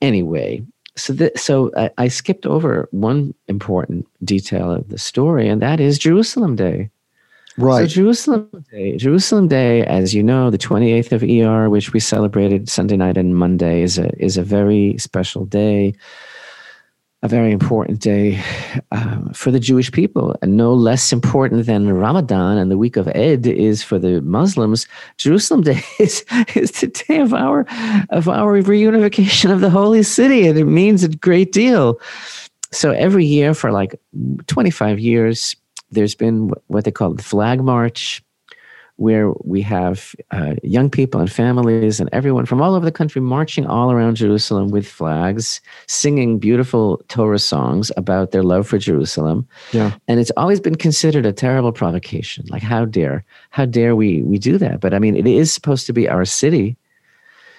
[0.00, 0.64] Anyway
[0.96, 5.80] so the, so I, I, skipped over one important detail of the story, and that
[5.80, 6.90] is Jerusalem Day.
[7.56, 7.82] Right.
[7.82, 12.68] So Jerusalem Day, Jerusalem Day, as you know, the 28th of ER, which we celebrated
[12.68, 15.94] Sunday night and Monday, is a is a very special day
[17.24, 18.38] a very important day
[18.92, 23.08] uh, for the Jewish people, and no less important than Ramadan and the week of
[23.08, 24.86] Eid is for the Muslims.
[25.16, 26.22] Jerusalem Day is,
[26.54, 27.60] is the day of our
[28.10, 31.98] of our reunification of the holy city, and it means a great deal.
[32.72, 33.98] So every year for like
[34.48, 35.56] 25 years,
[35.90, 38.22] there's been what they call the flag march,
[38.96, 43.20] where we have uh, young people and families and everyone from all over the country
[43.20, 49.48] marching all around Jerusalem with flags, singing beautiful Torah songs about their love for Jerusalem.
[49.72, 49.92] Yeah.
[50.06, 52.46] And it's always been considered a terrible provocation.
[52.50, 54.80] Like, how dare, how dare we we do that?
[54.80, 56.76] But I mean, it is supposed to be our city.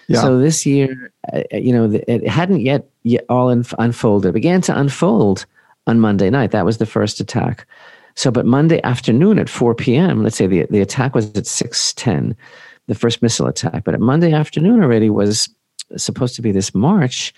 [0.08, 0.22] Yeah.
[0.22, 4.30] So this year, uh, you know, it hadn't yet, yet all unfolded.
[4.30, 5.46] It began to unfold
[5.88, 6.52] on Monday night.
[6.52, 7.68] That was the first attack.
[8.16, 12.36] So, but Monday afternoon at 4 p.m., let's say the, the attack was at 6:10,
[12.88, 15.50] the first missile attack, but at Monday afternoon already was
[15.98, 17.34] supposed to be this march.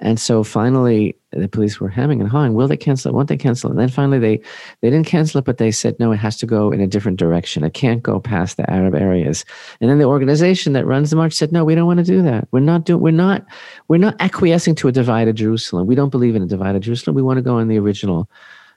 [0.00, 2.54] And so finally, the police were hemming and hawing.
[2.54, 3.14] Will they cancel it?
[3.14, 3.74] Won't they cancel it?
[3.74, 4.38] And then finally, they
[4.80, 6.10] they didn't cancel it, but they said no.
[6.10, 7.62] It has to go in a different direction.
[7.62, 9.44] It can't go past the Arab areas.
[9.80, 12.20] And then the organization that runs the march said, no, we don't want to do
[12.22, 12.48] that.
[12.50, 13.00] We're not doing.
[13.00, 13.46] We're not.
[13.86, 15.86] We're not acquiescing to a divided Jerusalem.
[15.86, 17.14] We don't believe in a divided Jerusalem.
[17.14, 18.28] We want to go in the original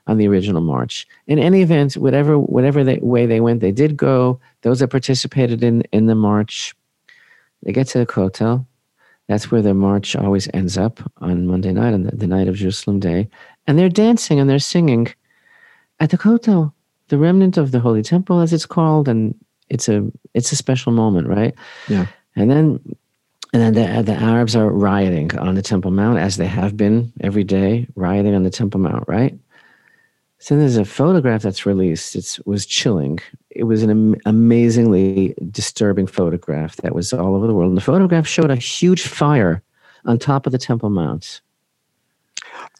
[0.06, 1.06] on the original march.
[1.26, 4.40] In any event, whatever whatever they, way they went, they did go.
[4.62, 6.74] Those that participated in in the march,
[7.62, 8.66] they get to the Kotel.
[9.28, 12.54] That's where the march always ends up on Monday night, on the, the night of
[12.54, 13.28] Jerusalem Day,
[13.66, 15.08] and they're dancing and they're singing
[15.98, 16.72] at the Kotel,
[17.08, 19.34] the remnant of the Holy Temple, as it's called, and
[19.68, 21.54] it's a it's a special moment, right?
[21.88, 22.06] Yeah.
[22.36, 22.96] And then
[23.52, 27.12] and then the, the Arabs are rioting on the Temple Mount, as they have been
[27.20, 29.38] every day, rioting on the Temple Mount, right?
[30.38, 32.14] So there's a photograph that's released.
[32.14, 33.18] It was chilling.
[33.50, 37.70] It was an am- amazingly disturbing photograph that was all over the world.
[37.70, 39.62] And the photograph showed a huge fire
[40.04, 41.40] on top of the Temple Mount.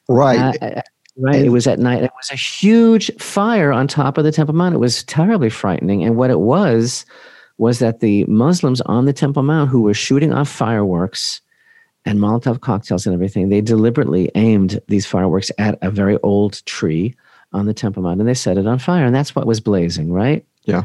[0.09, 0.39] Right.
[0.39, 0.83] Uh, uh,
[1.17, 1.37] right.
[1.37, 2.03] And it was at night.
[2.03, 4.75] It was a huge fire on top of the Temple Mount.
[4.75, 6.05] It was terribly frightening.
[6.05, 7.07] And what it was
[7.59, 11.41] was that the Muslims on the Temple Mount who were shooting off fireworks
[12.05, 17.15] and Molotov cocktails and everything, they deliberately aimed these fireworks at a very old tree
[17.57, 19.05] on the Temple Mount and they set it on fire.
[19.05, 20.45] And that's what was blazing, right?
[20.65, 20.85] Yeah.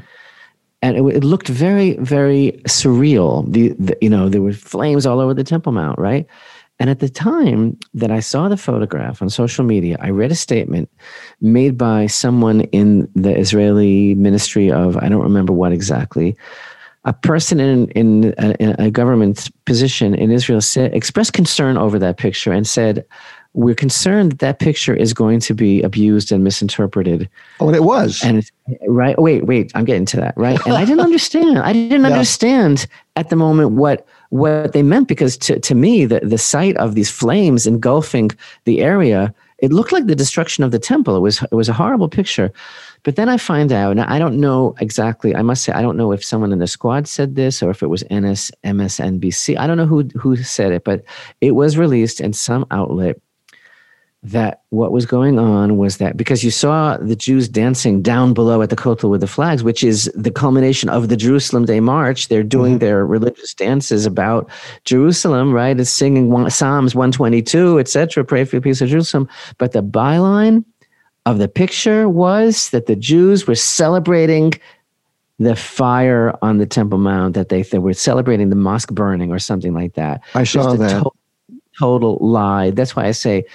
[0.81, 3.51] And it, it looked very, very surreal.
[3.51, 6.25] The, the, you know, there were flames all over the Temple Mount, right?
[6.79, 10.35] And at the time that I saw the photograph on social media, I read a
[10.35, 10.89] statement
[11.39, 16.35] made by someone in the Israeli Ministry of, I don't remember what exactly,
[17.03, 21.99] a person in, in, a, in a government position in Israel said, expressed concern over
[21.99, 23.05] that picture and said,
[23.53, 27.29] we're concerned that that picture is going to be abused and misinterpreted.
[27.59, 28.23] Oh, and it was.
[28.23, 28.49] And
[28.87, 29.19] right.
[29.19, 29.71] Wait, wait.
[29.75, 30.33] I'm getting to that.
[30.37, 30.59] Right.
[30.65, 31.59] And I didn't understand.
[31.59, 32.11] I didn't yeah.
[32.11, 36.77] understand at the moment what what they meant because to to me the the sight
[36.77, 38.31] of these flames engulfing
[38.63, 41.15] the area it looked like the destruction of the temple.
[41.15, 42.51] It was it was a horrible picture.
[43.03, 45.35] But then I find out, and I don't know exactly.
[45.35, 47.81] I must say, I don't know if someone in the squad said this or if
[47.81, 49.57] it was NS MSNBC.
[49.57, 51.03] I don't know who who said it, but
[51.41, 53.19] it was released in some outlet
[54.23, 58.61] that what was going on was that because you saw the Jews dancing down below
[58.61, 62.27] at the Kotel with the flags, which is the culmination of the Jerusalem Day March.
[62.27, 62.85] They're doing mm-hmm.
[62.85, 64.47] their religious dances about
[64.85, 65.79] Jerusalem, right?
[65.79, 68.23] It's singing one, Psalms 122, etc.
[68.23, 69.27] Pray for the peace of Jerusalem.
[69.57, 70.65] But the byline
[71.25, 74.53] of the picture was that the Jews were celebrating
[75.39, 79.39] the fire on the Temple Mount, that they, they were celebrating the mosque burning or
[79.39, 80.21] something like that.
[80.35, 81.01] I saw that.
[81.01, 81.11] To-
[81.79, 82.69] total lie.
[82.69, 83.45] That's why I say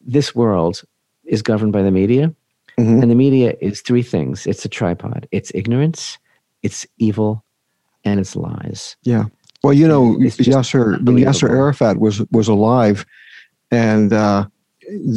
[0.00, 0.82] this world
[1.24, 2.34] is governed by the media,
[2.78, 3.02] mm-hmm.
[3.02, 6.18] and the media is three things it's a tripod it's ignorance,
[6.62, 7.44] it's evil,
[8.04, 8.96] and it's lies.
[9.02, 9.24] Yeah.
[9.62, 13.06] Well, you know, Yasser, when Yasser Arafat was was alive,
[13.70, 14.46] and uh,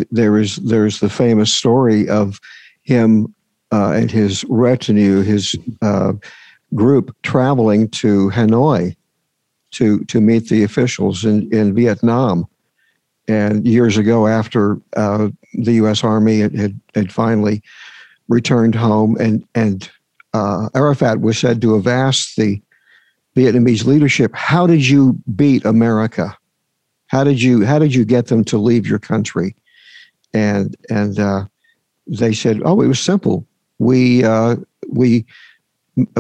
[0.10, 2.40] there is there's the famous story of
[2.82, 3.34] him
[3.72, 6.14] uh, and his retinue, his uh,
[6.76, 8.96] group traveling to Hanoi
[9.72, 12.48] to to meet the officials in, in Vietnam.
[13.28, 16.04] And years ago, after uh, the U.S.
[16.04, 17.62] Army had, had, finally
[18.30, 19.90] returned home, and and
[20.34, 22.62] uh, Arafat was said to have asked the
[23.36, 26.38] Vietnamese leadership, "How did you beat America?
[27.08, 29.56] How did you how did you get them to leave your country?"
[30.34, 31.46] And and uh,
[32.08, 33.46] they said, "Oh, it was simple.
[33.80, 34.56] We uh,
[34.90, 35.26] we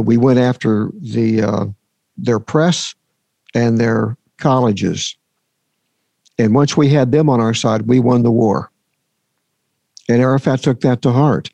[0.01, 1.65] we went after the uh,
[2.17, 2.95] their press
[3.53, 5.15] and their colleges.
[6.39, 8.71] And once we had them on our side, we won the war.
[10.09, 11.49] And Arafat took that to heart.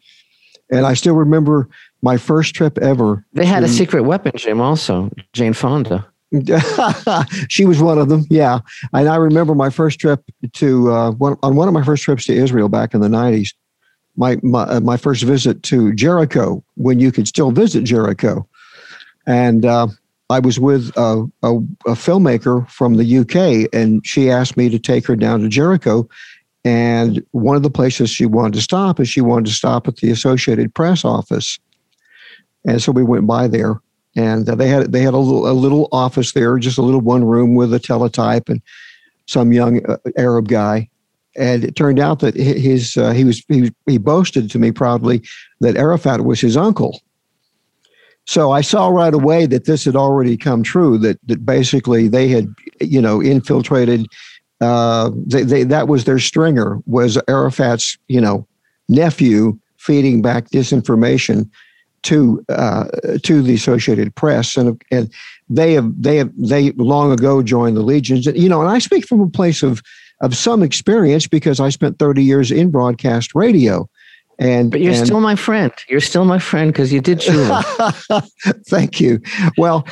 [0.71, 1.69] And I still remember
[2.01, 3.25] my first trip ever.
[3.33, 6.05] They had to, a secret weapon, Jim, also, Jane Fonda.
[7.47, 8.59] she was one of them, yeah.
[8.91, 12.25] And I remember my first trip to, uh, one, on one of my first trips
[12.25, 13.53] to Israel back in the 90s,
[14.15, 18.47] my, my, uh, my first visit to Jericho, when you could still visit Jericho.
[19.25, 19.87] And uh,
[20.33, 21.53] I was with a, a,
[21.85, 26.09] a, filmmaker from the UK, and she asked me to take her down to Jericho.
[26.65, 29.97] And one of the places she wanted to stop is she wanted to stop at
[29.97, 31.59] the Associated Press office.
[32.65, 33.79] And so we went by there,
[34.15, 37.01] and uh, they had they had a little, a little office there, just a little
[37.01, 38.61] one room with a teletype and
[39.27, 40.89] some young uh, Arab guy.
[41.35, 45.21] And it turned out that his uh, he was he, he boasted to me proudly
[45.59, 47.01] that Arafat was his uncle
[48.25, 50.97] so I saw right away that this had already come true.
[50.97, 52.47] That that basically they had,
[52.79, 54.07] you know, infiltrated.
[54.61, 58.47] Uh, they, they that was their stringer was Arafat's, you know,
[58.87, 61.49] nephew feeding back disinformation
[62.03, 62.85] to uh,
[63.23, 65.11] to the Associated Press, and and
[65.49, 68.25] they have they have they long ago joined the legions.
[68.25, 69.81] You know, and I speak from a place of
[70.21, 73.89] of some experience because I spent 30 years in broadcast radio.
[74.39, 75.71] And but you're and, still my friend.
[75.87, 78.27] You're still my friend because you did shula.
[78.67, 79.21] Thank you.
[79.57, 79.87] Well,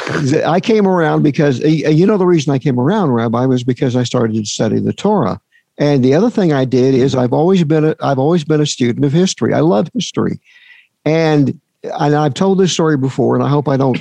[0.45, 4.03] I came around because you know the reason I came around, Rabbi, was because I
[4.03, 5.39] started to study the Torah.
[5.77, 8.65] And the other thing I did is I've always been a, I've always been a
[8.65, 9.53] student of history.
[9.53, 10.39] I love history,
[11.05, 13.99] and and I've told this story before, and I hope I don't,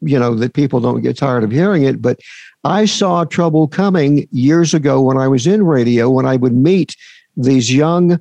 [0.00, 2.02] you know, that people don't get tired of hearing it.
[2.02, 2.20] But
[2.64, 6.96] I saw trouble coming years ago when I was in radio when I would meet
[7.36, 8.20] these young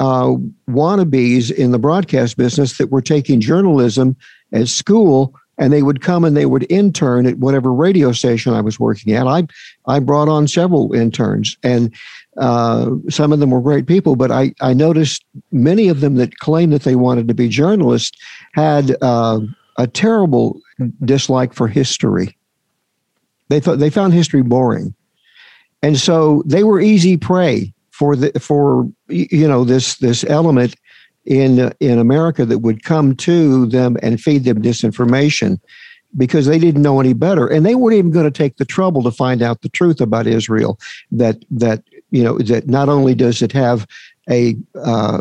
[0.00, 0.34] uh,
[0.68, 4.16] wannabes in the broadcast business that were taking journalism
[4.52, 8.62] at school and they would come and they would intern at whatever radio station I
[8.62, 9.26] was working at.
[9.26, 9.46] I
[9.86, 11.94] I brought on several interns, and
[12.38, 14.16] uh, some of them were great people.
[14.16, 18.18] But I I noticed many of them that claimed that they wanted to be journalists
[18.52, 19.40] had uh,
[19.76, 20.58] a terrible
[21.04, 22.38] dislike for history.
[23.50, 24.94] They thought they found history boring,
[25.82, 30.74] and so they were easy prey for the for you know this this element
[31.26, 35.60] in in America that would come to them and feed them disinformation
[36.16, 37.46] because they didn't know any better.
[37.46, 40.26] And they weren't even going to take the trouble to find out the truth about
[40.26, 40.78] Israel
[41.12, 43.86] that that you know that not only does it have
[44.30, 45.20] a uh,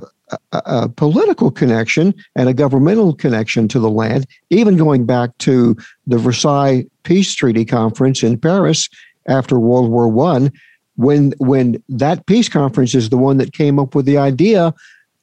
[0.54, 5.76] a, political connection and a governmental connection to the land, even going back to
[6.08, 8.88] the Versailles Peace Treaty Conference in Paris
[9.28, 10.54] after World War One,
[11.00, 14.74] when when that peace conference is the one that came up with the idea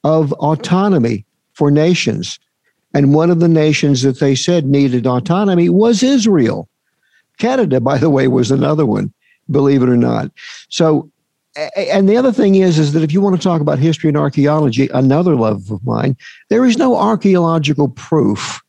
[0.03, 2.39] of autonomy for nations.
[2.95, 6.67] And one of the nations that they said needed autonomy was Israel.
[7.37, 9.13] Canada by the way was another one
[9.51, 10.31] believe it or not.
[10.69, 11.09] So
[11.75, 14.17] and the other thing is is that if you want to talk about history and
[14.17, 16.15] archaeology another love of mine
[16.49, 18.61] there is no archaeological proof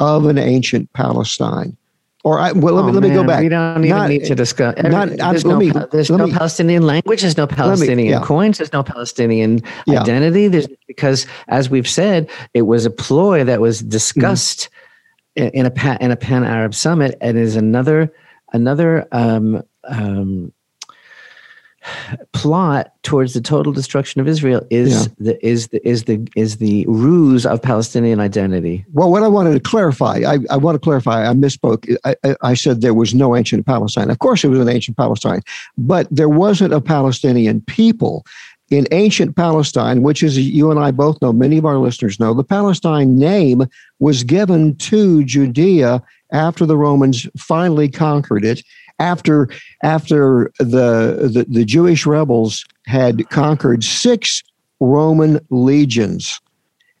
[0.00, 1.76] of an ancient palestine
[2.24, 3.42] or I, well, let me, oh, let me go back.
[3.42, 4.74] We don't even not, need to discuss.
[4.82, 7.20] Not, there's no, me, there's no me, Palestinian language.
[7.20, 8.22] There's no Palestinian me, yeah.
[8.22, 8.56] coins.
[8.56, 10.00] There's no Palestinian yeah.
[10.00, 10.48] identity.
[10.48, 14.70] There's because, as we've said, it was a ploy that was discussed
[15.36, 15.50] mm.
[15.50, 18.10] in a in a pan Arab summit, and is another
[18.54, 20.50] another um, um,
[22.32, 25.14] plot towards the total destruction of Israel is yeah.
[25.18, 28.84] the is the is the is the ruse of Palestinian identity.
[28.92, 31.28] Well, what I wanted to clarify, I, I want to clarify.
[31.28, 31.96] I misspoke.
[32.04, 34.10] I, I, I said there was no ancient Palestine.
[34.10, 35.42] Of course, it was an ancient Palestine,
[35.76, 38.24] but there wasn't a Palestinian people
[38.70, 41.32] in ancient Palestine, which is you and I both know.
[41.32, 43.64] Many of our listeners know the Palestine name
[43.98, 48.62] was given to Judea after the Romans finally conquered it
[48.98, 49.48] after
[49.82, 54.42] after the, the, the Jewish rebels had conquered six
[54.80, 56.40] Roman legions,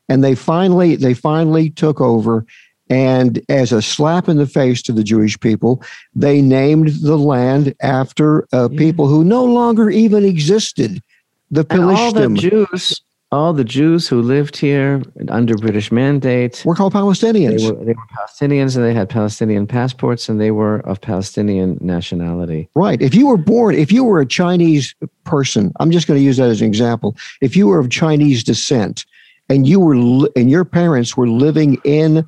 [0.08, 2.44] and they finally they finally took over.
[2.90, 5.82] And as a slap in the face to the Jewish people,
[6.14, 11.02] they named the land after uh, people who no longer even existed
[11.50, 13.00] the And all the Jews,
[13.34, 17.58] all the Jews who lived here under British mandate, were called Palestinians.
[17.58, 21.76] they were, they were Palestinians and they had Palestinian passports and they were of Palestinian
[21.80, 22.68] nationality.
[22.76, 23.02] Right.
[23.02, 26.36] If you were born, if you were a Chinese person, I'm just going to use
[26.36, 27.16] that as an example.
[27.40, 29.04] If you were of Chinese descent
[29.48, 29.94] and you were
[30.36, 32.26] and your parents were living in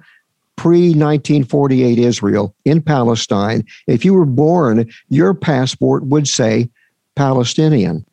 [0.56, 6.68] pre 1948 Israel in Palestine, if you were born, your passport would say
[7.14, 8.04] Palestinian.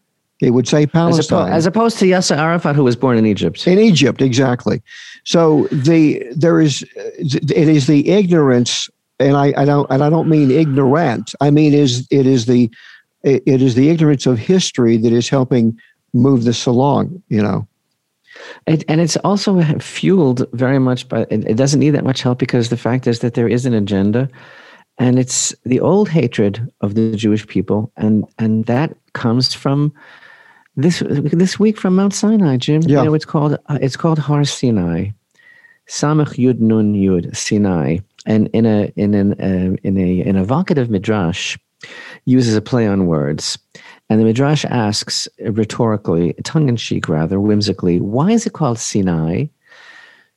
[0.42, 1.48] It would say As, Palestine.
[1.48, 3.66] oppo- as opposed to Yasser Arafat, who was born in Egypt.
[3.68, 4.82] in Egypt, exactly.
[5.24, 10.28] So the there is it is the ignorance, and I, I don't and I don't
[10.28, 11.34] mean ignorant.
[11.40, 12.70] I mean is it is the
[13.24, 15.78] it is the ignorance of history that is helping
[16.14, 17.22] move this along.
[17.30, 17.68] You know.
[18.68, 22.40] It, and it's also fueled very much by, it, it doesn't need that much help
[22.40, 24.30] because the fact is that there is an agenda
[24.98, 27.92] and it's the old hatred of the Jewish people.
[27.98, 29.94] And, and that comes from
[30.76, 32.82] this, this week from Mount Sinai, Jim.
[32.84, 33.00] Yeah.
[33.00, 35.10] You know, it's called, uh, it's called Har Sinai.
[35.88, 38.00] Samach Yud Nun Yud Sinai.
[38.26, 41.58] And in a, in an, uh, in a, an evocative midrash
[42.26, 43.58] uses a play on words.
[44.10, 49.46] And the Midrash asks rhetorically, tongue in cheek rather, whimsically, why is it called Sinai?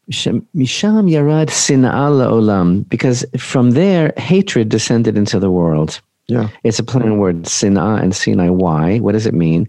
[0.08, 6.00] Misham Yarad Sin'a Olam, because from there hatred descended into the world.
[6.28, 6.48] Yeah.
[6.64, 8.48] It's a plain word, words, Sin'a and Sinai.
[8.48, 8.98] Why?
[8.98, 9.68] What does it mean?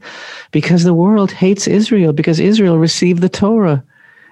[0.52, 3.84] Because the world hates Israel, because Israel received the Torah.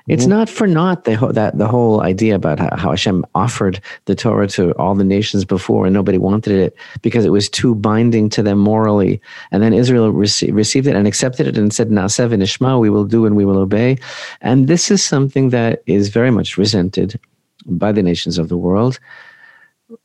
[0.07, 4.13] It's not for naught the, that the whole idea about how, how Hashem offered the
[4.13, 8.29] Torah to all the nations before and nobody wanted it because it was too binding
[8.29, 9.19] to them morally.
[9.51, 13.05] And then Israel rece- received it and accepted it and said, Na'aseh v'nishma, we will
[13.05, 13.97] do and we will obey.
[14.41, 17.19] And this is something that is very much resented
[17.65, 18.99] by the nations of the world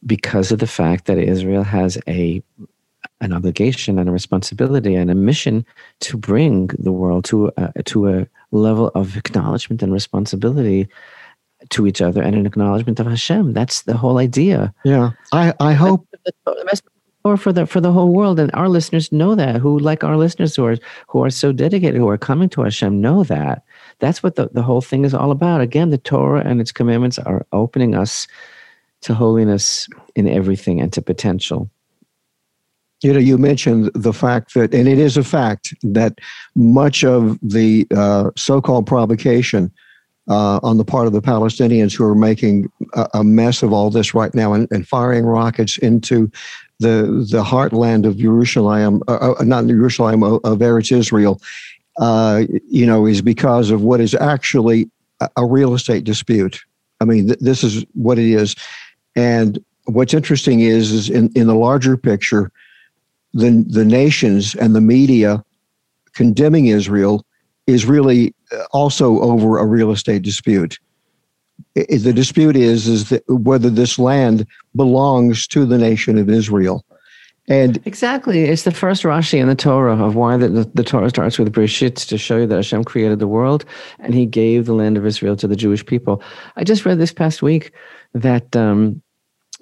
[0.07, 2.43] because of the fact that Israel has a
[3.23, 5.65] an obligation and a responsibility and a mission
[6.01, 10.89] to bring the world to a, to a level of acknowledgement and responsibility
[11.69, 13.53] to each other and an acknowledgement of Hashem.
[13.53, 14.73] That's the whole idea.
[14.85, 15.11] Yeah.
[15.33, 16.07] I I hope.
[17.23, 19.57] Or for the for the whole world, and our listeners know that.
[19.57, 22.99] Who like our listeners who are who are so dedicated, who are coming to Hashem,
[22.99, 23.63] know that.
[23.99, 25.61] That's what the, the whole thing is all about.
[25.61, 28.27] Again, the Torah and its commandments are opening us
[29.03, 31.71] to holiness in everything and to potential.
[33.03, 36.19] You know, you mentioned the fact that, and it is a fact that
[36.55, 39.73] much of the uh, so-called provocation
[40.29, 43.91] uh, on the part of the Palestinians who are making a, a mess of all
[43.91, 46.31] this right now and, and firing rockets into
[46.79, 51.41] the the heartland of Jerusalem, uh, uh, not Jerusalem, of, of Eretz Israel,
[51.99, 54.91] uh, you know, is because of what is actually
[55.21, 56.61] a, a real estate dispute.
[57.01, 58.57] I mean, th- this is what it is.
[59.17, 62.51] And what's interesting is, is in, in the larger picture,
[63.33, 65.45] the the nations and the media
[66.15, 67.25] condemning Israel
[67.67, 70.79] is really uh, also over a real estate dispute.
[71.75, 76.85] The dispute is is that whether this land belongs to the nation of Israel,
[77.51, 78.45] and Exactly.
[78.45, 81.53] It's the first Rashi in the Torah of why the, the, the Torah starts with
[81.53, 83.65] Breshit to show you that Hashem created the world
[83.99, 86.23] and he gave the land of Israel to the Jewish people.
[86.55, 87.73] I just read this past week
[88.15, 89.03] that, um,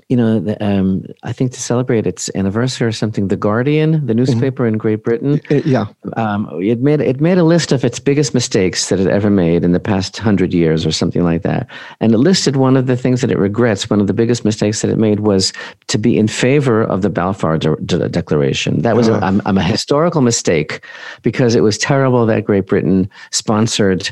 [0.09, 4.15] you know, the, um, I think to celebrate its anniversary or something, The Guardian, the
[4.15, 5.87] newspaper in Great Britain, uh, yeah,
[6.17, 9.65] um, it made it made a list of its biggest mistakes that it ever made
[9.65, 11.67] in the past hundred years or something like that,
[12.01, 13.91] and it listed one of the things that it regrets.
[13.91, 15.53] One of the biggest mistakes that it made was
[15.89, 18.81] to be in favor of the Balfour De- De- Declaration.
[18.83, 19.27] That was a, Ah.
[19.27, 20.83] um, um, a historical mistake
[21.23, 24.11] because it was terrible that Great Britain sponsored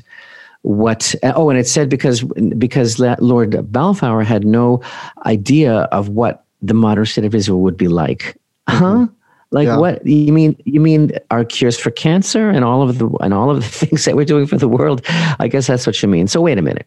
[0.63, 2.23] what oh and it said because
[2.59, 4.81] because lord balfour had no
[5.27, 8.37] idea of what the modern state of israel would be like.
[8.69, 9.07] Huh?
[9.53, 9.79] Like Yeah.
[9.79, 13.51] what you mean you mean our cures for cancer and all of the and all
[13.51, 15.03] of the things that we're doing for the world?
[15.39, 16.27] I guess that's what you mean.
[16.27, 16.87] So wait a minute.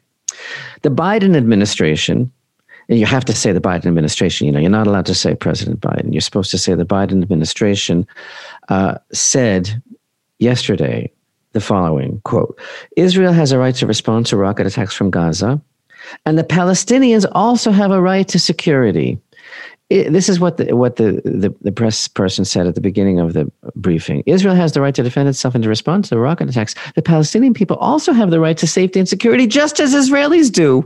[0.82, 2.32] The biden administration
[2.90, 5.36] and you have to say the biden administration you know you're not allowed to say
[5.36, 6.12] president biden.
[6.12, 8.06] You're supposed to say the biden administration
[8.68, 9.82] uh, said
[10.40, 11.12] yesterday
[11.54, 12.58] the following quote
[12.96, 15.62] Israel has a right to respond to rocket attacks from Gaza,
[16.26, 19.18] and the Palestinians also have a right to security.
[19.90, 23.20] It- this is what the what the, the, the press person said at the beginning
[23.20, 24.22] of the briefing.
[24.28, 26.76] Israel has the right to defend itself and to respond to the rocket attacks.
[26.94, 30.86] The Palestinian people also have the right to safety and security, just as Israelis do.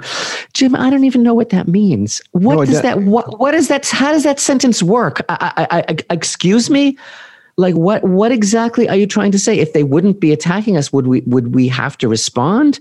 [0.53, 2.21] Jim, I don't even know what that means.
[2.31, 3.01] What No, does do- that?
[3.01, 3.85] What what is that?
[3.89, 5.19] How does that sentence work?
[5.27, 6.97] I, I, I, excuse me
[7.57, 9.59] like what what exactly are you trying to say?
[9.59, 12.79] If they wouldn't be attacking us would we would we have to respond?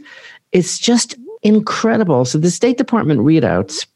[0.52, 2.24] It's just incredible.
[2.24, 3.86] So the state department readouts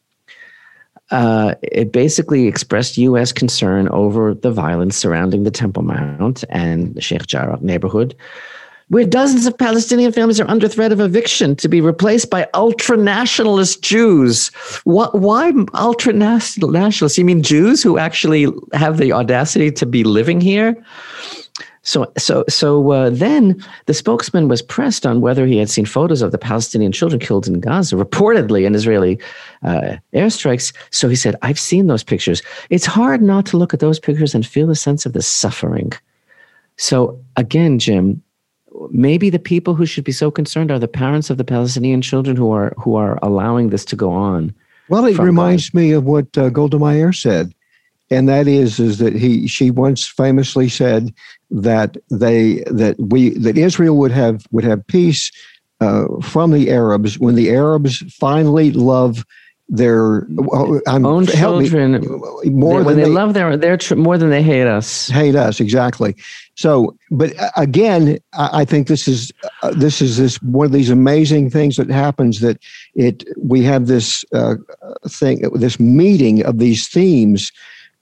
[1.11, 3.33] uh, it basically expressed U.S.
[3.33, 8.17] concern over the violence surrounding the Temple Mount and the Sheikh Jarrah neighborhood,
[8.89, 12.97] where dozens of Palestinian families are under threat of eviction to be replaced by ultra
[12.97, 14.49] nationalist Jews.
[14.85, 17.19] What, why ultra nationalists?
[17.19, 20.77] You mean Jews who actually have the audacity to be living here?
[21.83, 26.21] So, so, so uh, then the spokesman was pressed on whether he had seen photos
[26.21, 29.21] of the Palestinian children killed in Gaza, reportedly in Israeli
[29.63, 30.75] uh, airstrikes.
[30.91, 32.43] So he said, "I've seen those pictures.
[32.71, 35.93] It's hard not to look at those pictures and feel a sense of the suffering."
[36.77, 38.21] So again, Jim,
[38.91, 42.37] maybe the people who should be so concerned are the parents of the Palestinian children
[42.37, 44.55] who are who are allowing this to go on.
[44.89, 47.53] Well, it reminds me of what uh, Golda Meir said
[48.11, 51.13] and that is is that he she once famously said
[51.51, 55.31] that they that we that Israel would have would have peace
[55.81, 59.25] uh, from the Arabs when the Arabs finally love
[59.69, 60.29] their
[60.87, 64.43] I'm, own children me, more when they, they, love their their tr- more than they
[64.43, 66.15] hate us hate us exactly
[66.57, 69.33] so but uh, again I, think this is
[69.63, 72.59] uh, this is this one of these amazing things that happens that
[72.95, 74.57] it we have this uh,
[75.09, 77.53] thing this meeting of these themes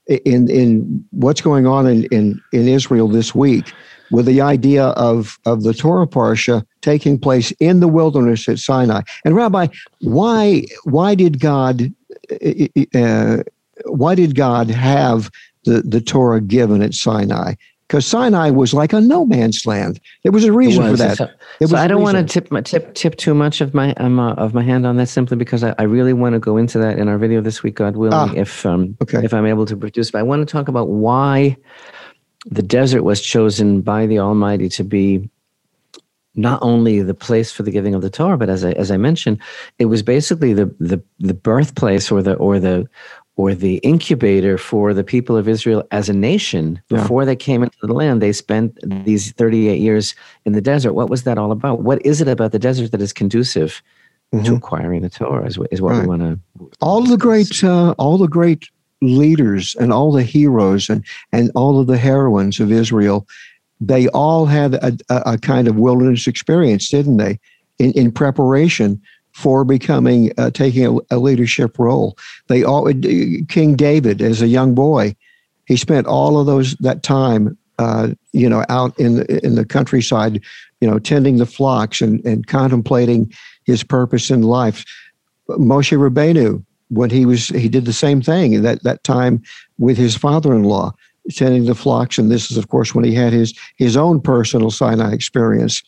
[0.07, 3.73] in in what's going on in, in, in Israel this week
[4.11, 9.01] with the idea of, of the Torah Parsha taking place in the wilderness at Sinai.
[9.23, 9.67] And Rabbi,
[10.01, 11.91] why why did God
[12.31, 13.43] uh,
[13.85, 15.29] why did God have
[15.65, 17.55] the, the Torah given at Sinai?
[17.87, 19.99] Because Sinai was like a no man's land.
[20.23, 21.17] There was a reason for that.
[21.17, 21.29] So,
[21.65, 24.33] so I don't want to tip my tip tip too much of my um, uh,
[24.33, 26.97] of my hand on that simply because I, I really want to go into that
[26.97, 29.23] in our video this week, God willing, ah, if um okay.
[29.23, 30.11] if I'm able to produce.
[30.11, 31.57] But I want to talk about why
[32.45, 35.29] the desert was chosen by the Almighty to be
[36.35, 38.97] not only the place for the giving of the Torah, but as I as I
[38.97, 39.39] mentioned,
[39.77, 42.87] it was basically the the the birthplace or the or the
[43.37, 47.25] or the incubator for the people of Israel as a nation before yeah.
[47.25, 48.21] they came into the land.
[48.21, 50.15] They spent these 38 years
[50.45, 50.93] in the desert.
[50.93, 51.81] What was that all about?
[51.81, 53.81] What is it about the desert that is conducive
[54.33, 54.45] mm-hmm.
[54.45, 55.45] to acquiring the Torah?
[55.45, 56.01] Is, is what right.
[56.01, 56.39] we want to.
[56.79, 58.69] All the great, uh, all the great
[59.01, 63.27] leaders and all the heroes and and all of the heroines of Israel,
[63.81, 67.37] they all had a, a, a kind of wilderness experience, didn't they?
[67.77, 69.01] In, in preparation
[69.35, 72.17] for becoming uh, taking a, a, leadership role.
[72.47, 72.89] They all
[73.49, 75.13] King David as a young boy,
[75.65, 79.65] he spent all of those that time, uh, you know, out in the, in the
[79.65, 80.41] countryside,
[80.79, 83.29] you know, tending the flocks and, and contemplating
[83.65, 84.85] his purpose in life.
[85.49, 89.43] Moshe Rabbeinu, when he was he did the same thing that that time
[89.77, 90.93] with his father-in-law
[91.31, 94.69] tending the flocks and this is of course when he had his his own personal
[94.69, 95.81] sinai experience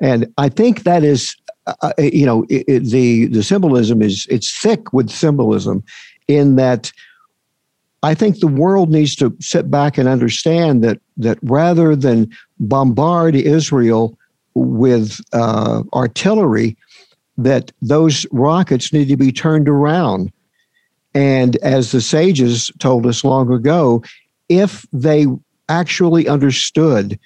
[0.00, 1.34] and i think that is
[1.66, 5.82] uh, you know, it, it, the the symbolism is it's thick with symbolism,
[6.28, 6.92] in that
[8.02, 13.34] I think the world needs to sit back and understand that that rather than bombard
[13.34, 14.18] Israel
[14.54, 16.76] with uh, artillery,
[17.38, 20.30] that those rockets need to be turned around.
[21.14, 24.02] And as the sages told us long ago,
[24.48, 25.26] if they
[25.68, 27.18] actually understood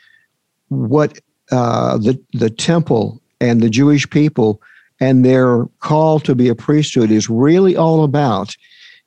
[0.69, 1.19] what
[1.51, 4.61] uh, the the temple and the Jewish people
[5.01, 8.57] and their call to be a priesthood is really all about.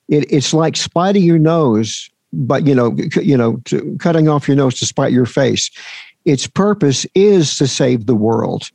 [0.08, 4.58] It, it's like spiting your nose, but you know, you know, to, cutting off your
[4.58, 5.70] nose to spite your face.
[6.26, 8.70] Its purpose is to save the world.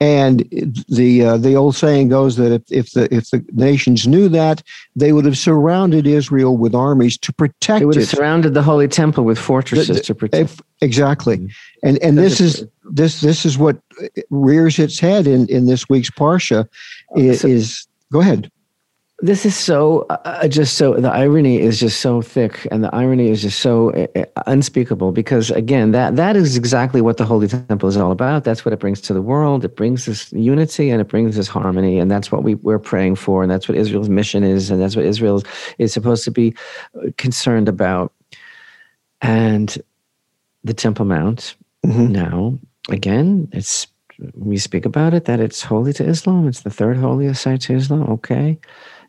[0.00, 0.40] And
[0.88, 4.62] the uh, the old saying goes that if, if the if the nations knew that,
[4.94, 7.80] they would have surrounded Israel with armies to protect.
[7.80, 8.06] They would have it.
[8.06, 10.50] surrounded the holy temple with fortresses the, the, to protect.
[10.52, 11.88] If, exactly, mm-hmm.
[11.88, 13.76] and and this is this this is what
[14.30, 16.68] rears its head in in this week's parsha.
[17.16, 18.50] Is, so, is go ahead
[19.20, 22.94] this is so uh, uh, just so the irony is just so thick and the
[22.94, 27.48] irony is just so uh, unspeakable because again that that is exactly what the holy
[27.48, 30.90] temple is all about that's what it brings to the world it brings this unity
[30.90, 33.76] and it brings this harmony and that's what we, we're praying for and that's what
[33.76, 35.42] israel's mission is and that's what israel
[35.78, 36.54] is supposed to be
[37.16, 38.12] concerned about
[39.20, 39.78] and
[40.62, 42.12] the temple mount mm-hmm.
[42.12, 42.56] now
[42.88, 43.86] again it's
[44.34, 46.48] we speak about it that it's holy to islam.
[46.48, 48.10] It's the third holiest site to islam.
[48.10, 48.58] Okay.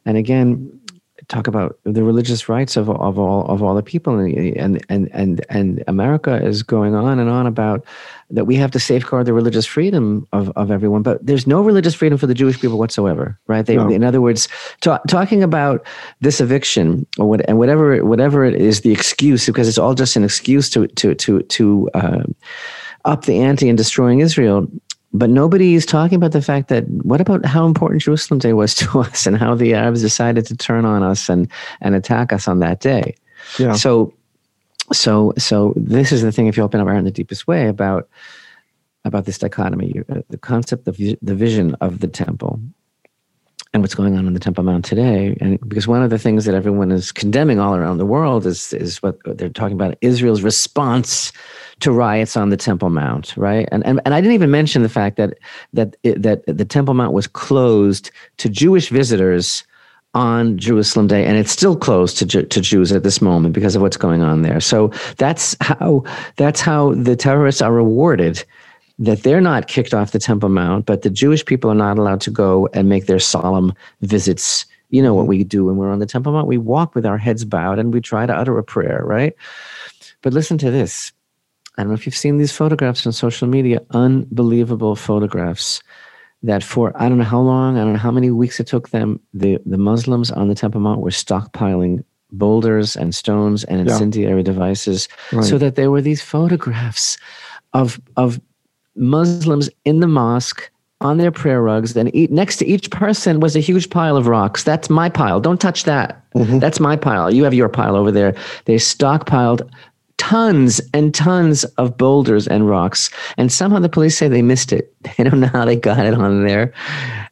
[0.05, 0.79] And again
[1.27, 4.17] talk about the religious rights of, of all of all the people.
[4.17, 7.85] And and and and America is going on and on about
[8.29, 11.01] that we have to safeguard the religious freedom of, of everyone.
[11.01, 13.65] But there's no religious freedom for the Jewish people whatsoever right?
[13.65, 13.89] They, no.
[13.89, 14.47] in other words
[14.81, 15.85] ta- talking about
[16.21, 20.15] this eviction or what and whatever whatever it is the excuse because it's all just
[20.15, 22.23] an excuse to to to to uh,
[23.05, 24.67] up the ante and destroying Israel
[25.11, 28.75] but nobody is talking about the fact that what about how important Jerusalem Day was
[28.75, 31.47] to us and how the Arabs decided to turn on us and
[31.81, 33.15] and attack us on that day.
[33.57, 33.73] Yeah.
[33.73, 34.13] So
[34.91, 37.67] so so this is the thing if you open up our in the deepest way
[37.67, 38.07] about
[39.05, 42.59] about this dichotomy uh, the concept of the vision of the temple
[43.73, 45.37] and what's going on in the Temple Mount today.
[45.39, 48.73] And because one of the things that everyone is condemning all around the world is
[48.73, 51.31] is what they're talking about Israel's response
[51.81, 53.69] to riots on the Temple Mount, right?
[53.71, 55.37] And and, and I didn't even mention the fact that
[55.73, 59.63] that it, that the Temple Mount was closed to Jewish visitors
[60.15, 63.83] on Jerusalem Day, and it's still closed to to Jews at this moment because of
[63.83, 64.59] what's going on there.
[64.59, 66.03] So that's how
[66.37, 68.43] that's how the terrorists are rewarded
[68.99, 72.21] that they're not kicked off the Temple Mount, but the Jewish people are not allowed
[72.21, 74.65] to go and make their solemn visits.
[74.89, 76.47] You know what we do when we're on the Temple Mount?
[76.47, 79.33] We walk with our heads bowed and we try to utter a prayer, right?
[80.21, 81.13] But listen to this.
[81.77, 85.81] I don't know if you've seen these photographs on social media, unbelievable photographs
[86.43, 88.89] that for I don't know how long, I don't know how many weeks it took
[88.89, 94.37] them, the, the Muslims on the Temple Mount were stockpiling boulders and stones and incendiary
[94.37, 94.43] yeah.
[94.43, 95.43] devices right.
[95.43, 97.17] so that there were these photographs
[97.73, 98.39] of of
[98.99, 100.69] Muslims in the mosque
[101.01, 101.93] on their prayer rugs.
[101.93, 104.63] Then next to each person was a huge pile of rocks.
[104.63, 105.39] That's my pile.
[105.39, 106.21] Don't touch that.
[106.35, 106.59] Mm-hmm.
[106.59, 107.33] That's my pile.
[107.33, 108.35] You have your pile over there.
[108.65, 109.67] They stockpiled
[110.17, 113.09] tons and tons of boulders and rocks.
[113.37, 114.93] And somehow the police say they missed it.
[115.17, 116.73] They don't know how they got it on there.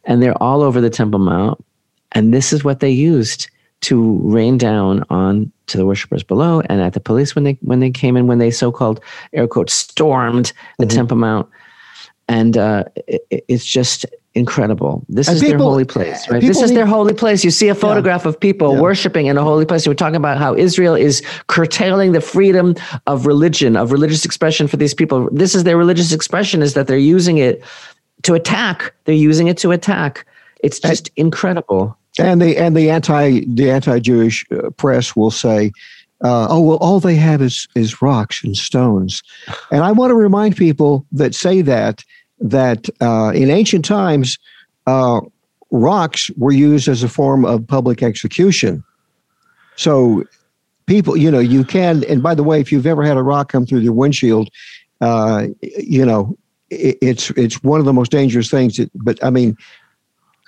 [0.05, 1.63] And they're all over the Temple Mount.
[2.13, 3.49] And this is what they used
[3.81, 7.79] to rain down on to the worshippers below and at the police when they when
[7.79, 8.99] they came in when they so-called
[9.33, 10.95] air quote stormed the mm-hmm.
[10.95, 11.49] Temple Mount
[12.27, 14.05] and uh, it, it's just
[14.37, 15.03] incredible.
[15.09, 16.41] This and is people, their holy place, right?
[16.41, 17.43] This is need, their holy place.
[17.43, 18.81] You see a photograph yeah, of people yeah.
[18.81, 19.87] worshiping in a holy place.
[19.87, 22.75] We're talking about how Israel is curtailing the freedom
[23.07, 25.29] of religion, of religious expression for these people.
[25.31, 27.63] This is their religious expression is that they're using it
[28.23, 28.93] to attack.
[29.05, 30.25] They're using it to attack.
[30.61, 31.97] It's just incredible.
[32.19, 35.71] And the and the anti the anti-Jewish uh, press will say,
[36.23, 39.21] uh, oh well all they have is is rocks and stones.
[39.71, 42.03] And i want to remind people that say that
[42.39, 44.37] that uh, in ancient times
[44.87, 45.21] uh,
[45.71, 48.83] rocks were used as a form of public execution.
[49.75, 50.23] So
[50.87, 53.51] people you know you can and by the way if you've ever had a rock
[53.51, 54.49] come through your windshield
[55.01, 56.35] uh, you know
[56.69, 59.55] it, it's it's one of the most dangerous things that, but i mean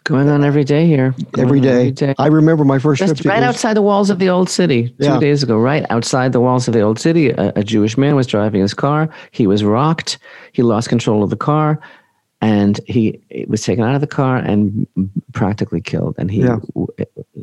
[0.09, 1.13] Going on every day here.
[1.37, 1.69] Every day.
[1.69, 2.15] every day.
[2.17, 5.19] I remember my first Just right outside the walls of the old city two yeah.
[5.19, 5.59] days ago.
[5.59, 8.73] Right outside the walls of the old city, a, a, Jewish man was driving his
[8.73, 9.07] car.
[9.29, 10.17] He was rocked.
[10.51, 11.79] He lost control of the car,
[12.41, 14.87] and he was taken out of the car and
[15.33, 16.15] practically killed.
[16.17, 16.57] And he, yeah.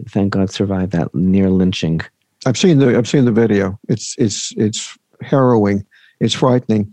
[0.09, 2.01] thank God, survived that near lynching.
[2.47, 3.79] I've seen the I've seen the video.
[3.89, 5.87] It's it's it's harrowing.
[6.19, 6.93] It's frightening,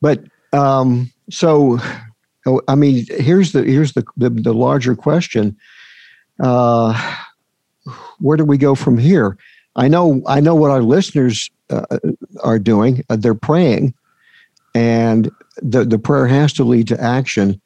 [0.00, 1.78] but um, so
[2.50, 5.56] Oh, I mean, here's the here's the the, the larger question.
[6.40, 7.16] Uh,
[8.18, 9.38] where do we go from here?
[9.76, 11.86] I know I know what our listeners uh,
[12.42, 13.04] are doing.
[13.08, 13.94] Uh, they're praying,
[14.74, 15.30] and
[15.62, 17.60] the the prayer has to lead to action.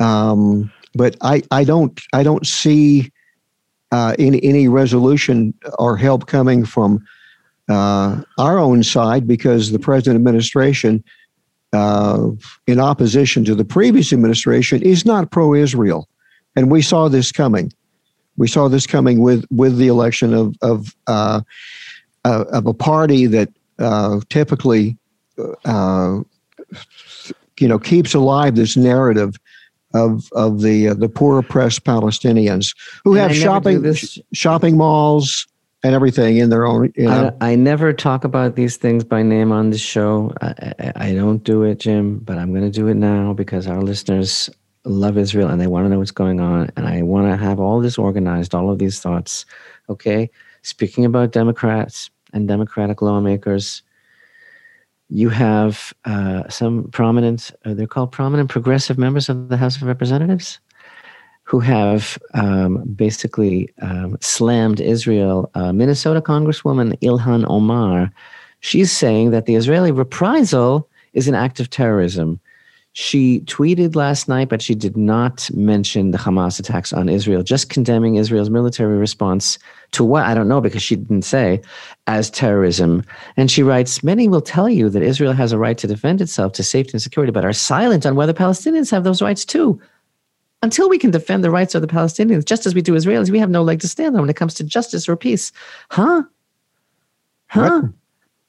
[0.00, 3.12] Um, but I I don't I don't see
[3.92, 7.06] uh, any any resolution or help coming from
[7.68, 11.04] uh, our own side because the present administration
[11.72, 12.30] uh,
[12.66, 16.08] in opposition to the previous administration is not pro-Israel,
[16.56, 17.72] and we saw this coming.
[18.36, 21.42] We saw this coming with with the election of of uh,
[22.24, 24.96] uh, of a party that uh, typically,
[25.64, 26.20] uh,
[27.58, 29.36] you know, keeps alive this narrative
[29.94, 33.94] of of the uh, the poor oppressed Palestinians who and have shopping
[34.32, 35.46] shopping malls,
[35.82, 36.92] and everything in their own.
[36.96, 37.36] You know.
[37.40, 40.32] I, I, never talk about these things by name on the show.
[40.40, 43.66] I, I, I don't do it, Jim, but I'm going to do it now because
[43.66, 44.50] our listeners
[44.84, 46.70] love Israel and they want to know what's going on.
[46.76, 49.46] And I want to have all this organized, all of these thoughts.
[49.88, 50.30] Okay.
[50.62, 53.82] Speaking about Democrats and Democratic lawmakers,
[55.08, 59.82] you have uh, some prominent, uh, they're called prominent progressive members of the House of
[59.82, 60.60] Representatives
[61.50, 65.50] who have um, basically um, slammed Israel.
[65.56, 68.12] Uh, Minnesota Congresswoman Ilhan Omar,
[68.60, 72.38] she's saying that the Israeli reprisal is an act of terrorism.
[72.92, 77.68] She tweeted last night, but she did not mention the Hamas attacks on Israel, just
[77.68, 79.58] condemning Israel's military response
[79.90, 80.22] to what?
[80.22, 81.60] I don't know because she didn't say,
[82.06, 83.02] as terrorism.
[83.36, 86.52] And she writes Many will tell you that Israel has a right to defend itself
[86.52, 89.80] to safety and security, but are silent on whether Palestinians have those rights too
[90.62, 93.38] until we can defend the rights of the Palestinians, just as we do Israelis, we
[93.38, 95.52] have no leg to stand on when it comes to justice or peace.
[95.90, 96.24] Huh?
[97.48, 97.82] Huh?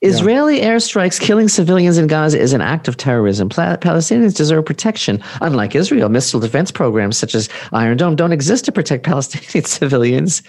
[0.01, 0.69] Israeli yeah.
[0.69, 3.49] airstrikes killing civilians in Gaza is an act of terrorism.
[3.49, 5.23] Palestinians deserve protection.
[5.41, 10.41] Unlike Israel, missile defense programs such as Iron Dome don't exist to protect Palestinian civilians.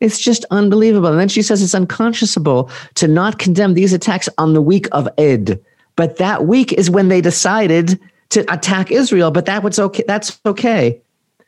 [0.00, 1.08] It's just unbelievable.
[1.08, 5.08] And then she says it's unconscionable to not condemn these attacks on the week of
[5.18, 5.60] Eid.
[5.96, 8.00] But that week is when they decided
[8.30, 9.30] to attack Israel.
[9.30, 10.02] But that was okay.
[10.06, 11.00] That's okay.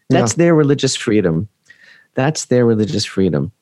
[0.09, 0.45] That's yeah.
[0.45, 1.49] their religious freedom.
[2.15, 3.53] That's their religious freedom.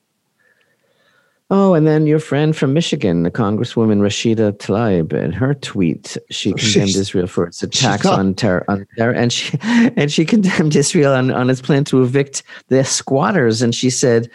[1.51, 6.53] Oh, and then your friend from Michigan, the Congresswoman Rashida Tlaib, in her tweet, she
[6.53, 10.75] oh, condemned Israel for its attacks on terror, on terror, and she and she condemned
[10.75, 13.61] Israel on, on its plan to evict the squatters.
[13.61, 14.31] And she said,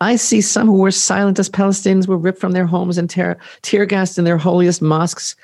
[0.00, 3.38] "I see some who were silent as Palestinians were ripped from their homes and tear,
[3.62, 5.36] tear gassed in their holiest mosques."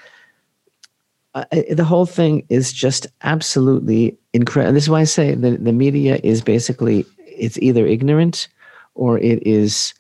[1.34, 4.72] Uh, the whole thing is just absolutely incredible.
[4.72, 8.48] This is why I say the, the media is basically it's either ignorant
[8.94, 9.94] or it is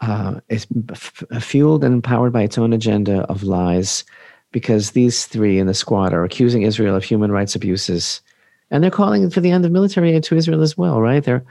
[0.00, 4.04] uh, f- fueled and empowered by its own agenda of lies
[4.52, 8.20] because these three in the squad are accusing Israel of human rights abuses.
[8.70, 11.24] And they're calling for the end of military aid to Israel as well, right?
[11.24, 11.44] They're,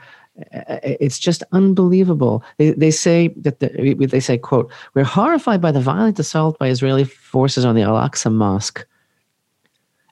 [0.50, 2.44] it's just unbelievable.
[2.58, 6.68] They, they say that the, they say, "quote We're horrified by the violent assault by
[6.68, 8.86] Israeli forces on the Al Aqsa Mosque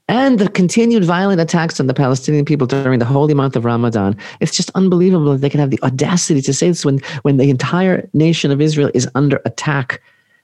[0.08, 4.16] and the continued violent attacks on the Palestinian people during the holy month of Ramadan.
[4.40, 7.50] It's just unbelievable that they can have the audacity to say this when, when the
[7.50, 10.00] entire nation of Israel is under attack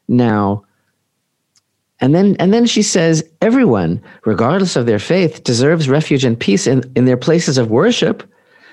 [0.08, 0.64] now.
[2.00, 6.66] And then, and then she says, everyone, regardless of their faith, deserves refuge and peace
[6.66, 8.28] in, in their places of worship.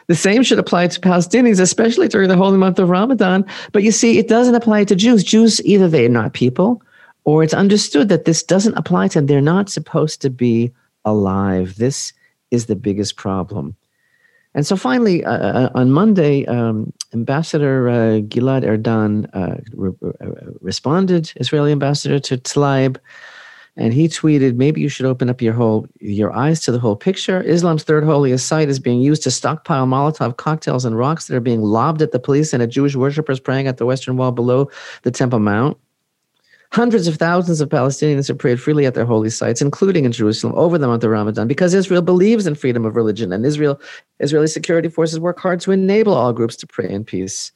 [0.10, 3.46] The same should apply to Palestinians, especially during the holy month of Ramadan.
[3.72, 5.24] But you see, it doesn't apply to Jews.
[5.24, 6.82] Jews, either they're not people,
[7.26, 9.28] or it's understood that this doesn't apply to them.
[9.28, 10.72] They're not supposed to be
[11.06, 11.76] alive.
[11.76, 12.12] This
[12.50, 13.76] is the biggest problem.
[14.56, 20.52] And so finally, uh, uh on Monday, um, Ambassador uh, Gilad Erdan uh, re- uh,
[20.60, 22.98] responded, Israeli ambassador to Tlaib,
[23.80, 26.96] and he tweeted, "Maybe you should open up your whole your eyes to the whole
[26.96, 27.42] picture.
[27.42, 31.40] Islam's third holiest site is being used to stockpile Molotov cocktails and rocks that are
[31.40, 34.70] being lobbed at the police and at Jewish worshippers praying at the Western Wall below
[35.04, 35.78] the Temple Mount."
[36.72, 40.54] Hundreds of thousands of Palestinians have prayed freely at their holy sites, including in Jerusalem,
[40.56, 43.82] over the month of Ramadan, because Israel believes in freedom of religion, and Israel,
[44.20, 47.52] Israeli security forces work hard to enable all groups to pray in peace.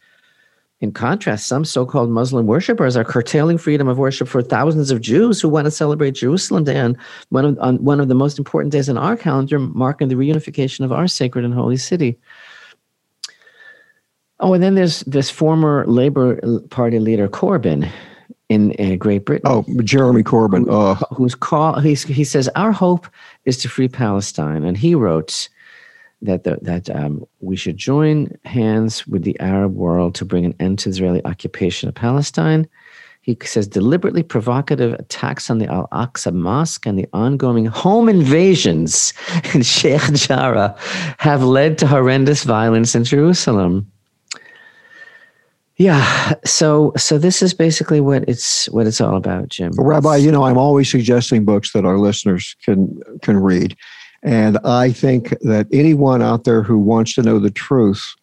[0.84, 5.40] In contrast, some so-called Muslim worshippers are curtailing freedom of worship for thousands of Jews
[5.40, 6.98] who want to celebrate Jerusalem Day on
[7.30, 10.84] one of, on one of the most important days in our calendar, marking the reunification
[10.84, 12.20] of our sacred and holy city.
[14.42, 17.90] Oh, and then there's this former Labour Party leader Corbyn
[18.50, 19.50] in, Great Britain.
[19.50, 20.96] Oh, Jeremy Corbyn, uh.
[21.16, 23.08] who's call he he says our hope
[23.46, 25.48] is to free Palestine, and he wrote
[26.24, 30.56] that the, that um, we should join hands with the Arab world to bring an
[30.60, 32.68] end to Israeli occupation of Palestine.
[33.22, 39.14] He says deliberately provocative attacks on the Al Aqsa Mosque and the ongoing home invasions
[39.54, 40.76] in Sheikh Jarrah
[41.20, 43.90] have led to horrendous violence in Jerusalem.
[45.78, 46.34] Yeah.
[46.46, 49.72] So so this is basically what it's what it's all about, Jim.
[49.78, 53.76] Rabbi, you know, I'm always suggesting books that our listeners can can read.
[54.24, 58.16] And I think that anyone out there who wants to know the truth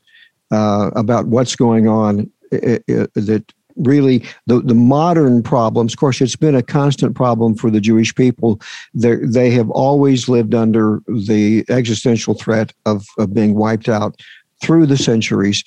[0.51, 6.21] uh, about what's going on, it, it, that really the, the modern problems, of course,
[6.21, 8.61] it's been a constant problem for the Jewish people.
[8.95, 14.21] They're, they have always lived under the existential threat of, of being wiped out
[14.63, 15.65] through the centuries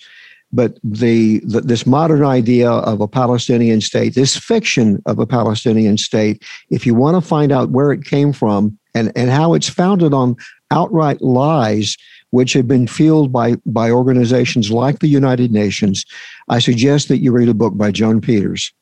[0.55, 5.97] but the, the, this modern idea of a Palestinian state, this fiction of a Palestinian
[5.97, 9.69] state, if you want to find out where it came from and, and how it's
[9.69, 10.35] founded on
[10.71, 11.97] outright lies,
[12.31, 16.05] which have been fueled by, by organizations like the United Nations,
[16.49, 18.73] I suggest that you read a book by Joan Peters.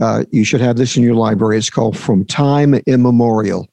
[0.00, 1.58] Uh, you should have this in your library.
[1.58, 3.68] It's called From Time Immemorial.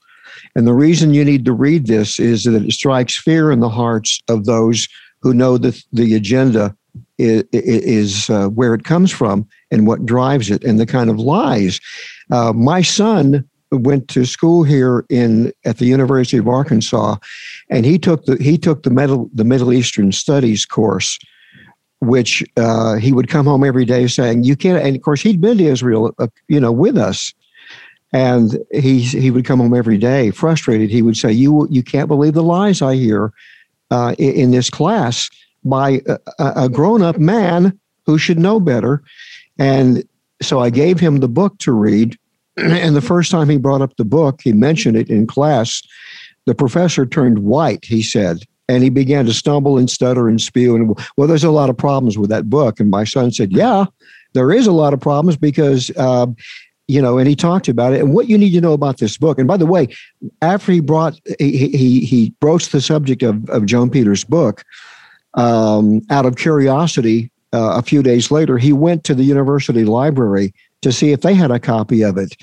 [0.56, 3.70] And the reason you need to read this is that it strikes fear in the
[3.70, 4.88] hearts of those
[5.22, 6.76] who know that the agenda
[7.18, 11.20] is, is uh, where it comes from and what drives it and the kind of
[11.20, 11.80] lies.
[12.32, 17.18] Uh, my son went to school here in at the University of Arkansas,
[17.70, 21.20] and he took the he took the middle the Middle Eastern Studies course,
[22.00, 25.42] which uh, he would come home every day saying, "You can't." And of course, he'd
[25.42, 27.34] been to Israel, uh, you know, with us,
[28.14, 30.90] and he he would come home every day frustrated.
[30.90, 33.34] He would say, "You you can't believe the lies I hear
[33.90, 35.30] uh, in, in this class."
[35.64, 36.18] by a,
[36.56, 39.04] a grown up man who should know better.
[39.60, 40.04] And
[40.42, 42.18] so I gave him the book to read.
[42.58, 45.82] And the first time he brought up the book, he mentioned it in class.
[46.46, 50.76] The professor turned white, he said, and he began to stumble and stutter and spew.
[50.76, 52.80] And well, there's a lot of problems with that book.
[52.80, 53.86] And my son said, Yeah,
[54.34, 56.28] there is a lot of problems because uh,
[56.88, 59.18] you know, and he talked about it and what you need to know about this
[59.18, 59.40] book.
[59.40, 59.88] And by the way,
[60.42, 64.66] after he brought he he, he broached the subject of, of Joan Peters' book,
[65.36, 70.54] um, out of curiosity, uh, a few days later, he went to the university library
[70.82, 72.36] to see if they had a copy of it.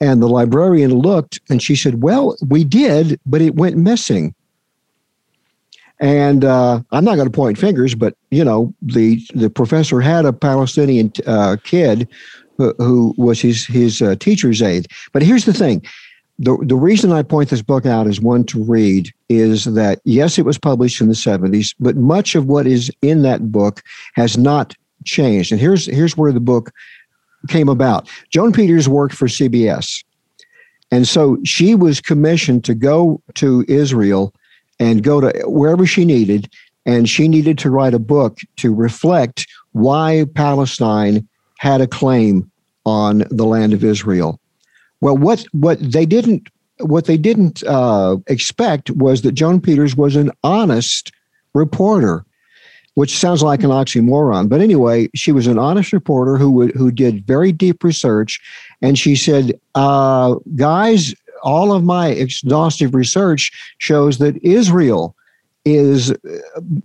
[0.00, 4.34] And the librarian looked and she said, Well, we did, but it went missing.
[6.00, 10.24] And uh, I'm not going to point fingers, but you know, the the professor had
[10.24, 12.08] a Palestinian uh, kid
[12.58, 14.88] who, who, was his his uh, teacher's aide.
[15.12, 15.82] But here's the thing:
[16.40, 20.38] the the reason I point this book out as one to read is that yes,
[20.38, 23.80] it was published in the 70s, but much of what is in that book
[24.14, 24.74] has not
[25.04, 25.52] changed.
[25.52, 26.72] And here's here's where the book
[27.48, 28.08] came about.
[28.30, 30.04] Joan Peters worked for CBS.
[30.90, 34.34] And so she was commissioned to go to Israel
[34.78, 36.52] and go to wherever she needed.
[36.84, 41.26] And she needed to write a book to reflect why Palestine
[41.58, 42.50] had a claim
[42.84, 44.40] on the land of Israel.
[45.00, 46.48] Well, what what they didn't
[46.80, 51.12] what they didn't uh, expect was that Joan Peters was an honest
[51.54, 52.24] reporter,
[52.94, 54.48] which sounds like an oxymoron.
[54.48, 58.40] But anyway, she was an honest reporter who who did very deep research,
[58.80, 65.16] and she said, uh, "Guys, all of my exhaustive research shows that Israel
[65.64, 66.12] is,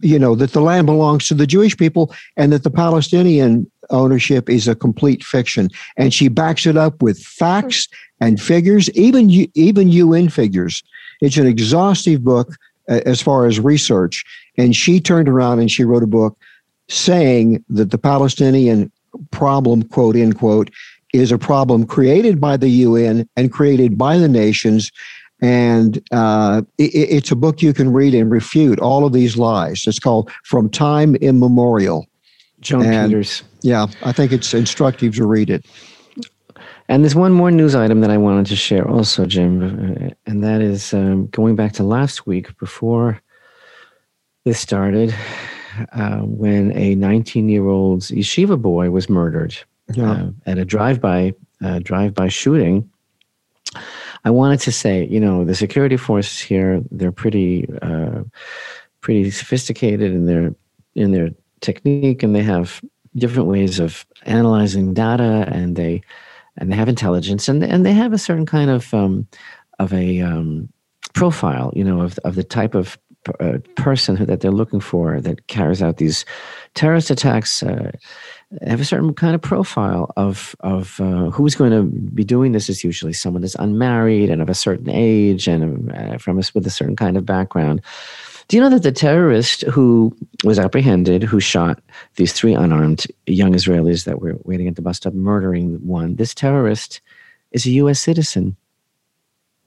[0.01, 4.49] you know, that the land belongs to the Jewish people and that the Palestinian ownership
[4.49, 5.69] is a complete fiction.
[5.95, 7.87] And she backs it up with facts
[8.19, 10.83] and figures, even even UN figures.
[11.21, 12.55] It's an exhaustive book
[12.87, 14.23] as far as research.
[14.57, 16.37] And she turned around and she wrote a book
[16.87, 18.91] saying that the Palestinian
[19.31, 20.69] problem, quote unquote,
[21.13, 24.91] is a problem created by the UN and created by the nations.
[25.41, 29.83] And uh, it, it's a book you can read and refute all of these lies.
[29.87, 32.07] It's called From Time Immemorial.
[32.59, 33.43] Joan and, Peters.
[33.61, 35.65] Yeah, I think it's instructive to read it.
[36.89, 40.61] And there's one more news item that I wanted to share also, Jim, and that
[40.61, 43.21] is um, going back to last week before
[44.45, 45.13] this started,
[45.91, 49.55] uh, when a 19 year old yeshiva boy was murdered
[49.93, 50.11] yeah.
[50.11, 51.33] uh, at a drive-by
[51.63, 52.89] uh, drive-by shooting.
[54.23, 58.23] I wanted to say, you know, the security forces here they're pretty uh,
[59.01, 60.55] pretty sophisticated in their
[60.95, 61.29] in their
[61.61, 62.81] technique, and they have
[63.15, 66.01] different ways of analyzing data, and they
[66.57, 69.27] and they have intelligence, and and they have a certain kind of um,
[69.79, 70.69] of a um,
[71.13, 72.97] profile, you know, of of the type of
[73.39, 76.25] uh, person that they're looking for that carries out these
[76.75, 77.63] terrorist attacks.
[77.63, 77.91] Uh,
[78.65, 82.69] have a certain kind of profile of of uh, who's going to be doing this
[82.69, 86.65] is usually someone that's unmarried and of a certain age and uh, from us with
[86.65, 87.81] a certain kind of background.
[88.47, 91.81] Do you know that the terrorist who was apprehended, who shot
[92.15, 96.33] these three unarmed young Israelis that were waiting at the bus stop, murdering one, this
[96.33, 97.01] terrorist
[97.51, 97.99] is a U.S.
[97.99, 98.55] citizen.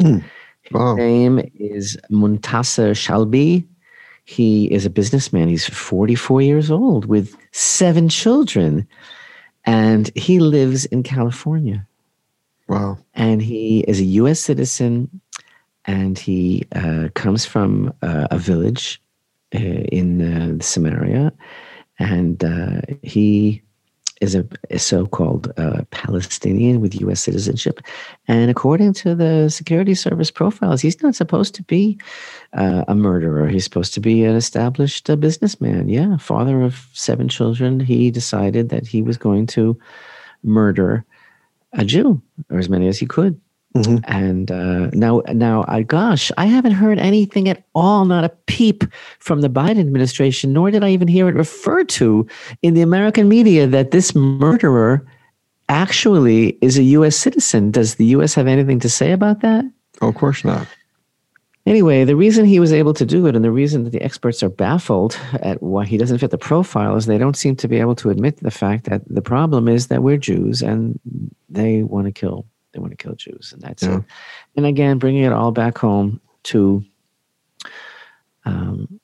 [0.02, 0.24] Mm.
[0.70, 0.96] Wow.
[0.96, 3.66] His name is Muntasser Shalbi.
[4.24, 5.48] He is a businessman.
[5.48, 8.86] He's 44 years old with seven children,
[9.64, 11.86] and he lives in California.
[12.68, 12.98] Wow.
[13.14, 14.40] And he is a U.S.
[14.40, 15.20] citizen,
[15.86, 19.00] and he uh, comes from uh, a village
[19.54, 21.32] uh, in Samaria,
[21.98, 23.62] and uh, he
[24.20, 27.20] is a, a so-called uh, Palestinian with U.S.
[27.20, 27.80] citizenship,
[28.28, 31.98] and according to the security service profiles, he's not supposed to be
[32.52, 33.48] uh, a murderer.
[33.48, 35.88] He's supposed to be an established businessman.
[35.88, 37.80] Yeah, father of seven children.
[37.80, 39.78] He decided that he was going to
[40.42, 41.04] murder
[41.72, 42.20] a Jew,
[42.50, 43.40] or as many as he could.
[43.74, 43.98] Mm-hmm.
[44.04, 48.82] And uh, now, now, I, gosh, I haven't heard anything at all, not a peep
[49.20, 52.26] from the Biden administration, nor did I even hear it referred to
[52.62, 55.06] in the American media that this murderer
[55.68, 57.16] actually is a U.S.
[57.16, 57.70] citizen.
[57.70, 58.34] Does the U.S.
[58.34, 59.64] have anything to say about that?
[60.02, 60.66] Oh, of course not.
[61.66, 64.42] Anyway, the reason he was able to do it and the reason that the experts
[64.42, 67.78] are baffled at why he doesn't fit the profile is they don't seem to be
[67.78, 70.98] able to admit the fact that the problem is that we're Jews and
[71.48, 73.98] they want to kill they want to kill Jews, and that's yeah.
[73.98, 74.04] it.
[74.56, 76.84] And again, bringing it all back home to
[78.44, 79.00] um,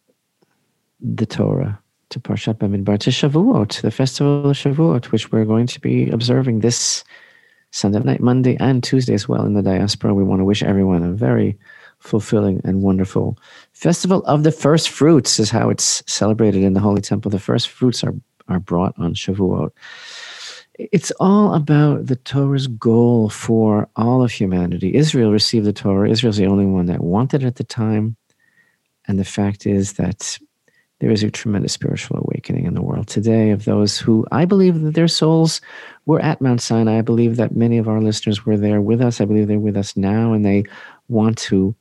[1.00, 1.78] the Torah,
[2.10, 6.60] to Parshat Bamidbar, to Shavuot, the festival of Shavuot, which we're going to be observing
[6.60, 7.04] this
[7.72, 10.14] Sunday night, Monday, and Tuesday as well in the diaspora.
[10.14, 11.58] We want to wish everyone a very
[11.98, 13.38] fulfilling and wonderful
[13.72, 17.30] festival of the first fruits is how it's celebrated in the Holy Temple.
[17.30, 18.14] The first fruits are
[18.48, 19.70] are brought on Shavuot
[20.78, 24.94] it's all about the Torah's goal for all of humanity.
[24.94, 26.10] Israel received the Torah.
[26.10, 28.16] Israel's the only one that wanted it at the time.
[29.08, 30.38] And the fact is that
[31.00, 34.80] there is a tremendous spiritual awakening in the world today of those who I believe
[34.80, 35.60] that their souls
[36.06, 36.98] were at Mount Sinai.
[36.98, 39.20] I believe that many of our listeners were there with us.
[39.20, 40.64] I believe they're with us now and they
[41.08, 41.74] want to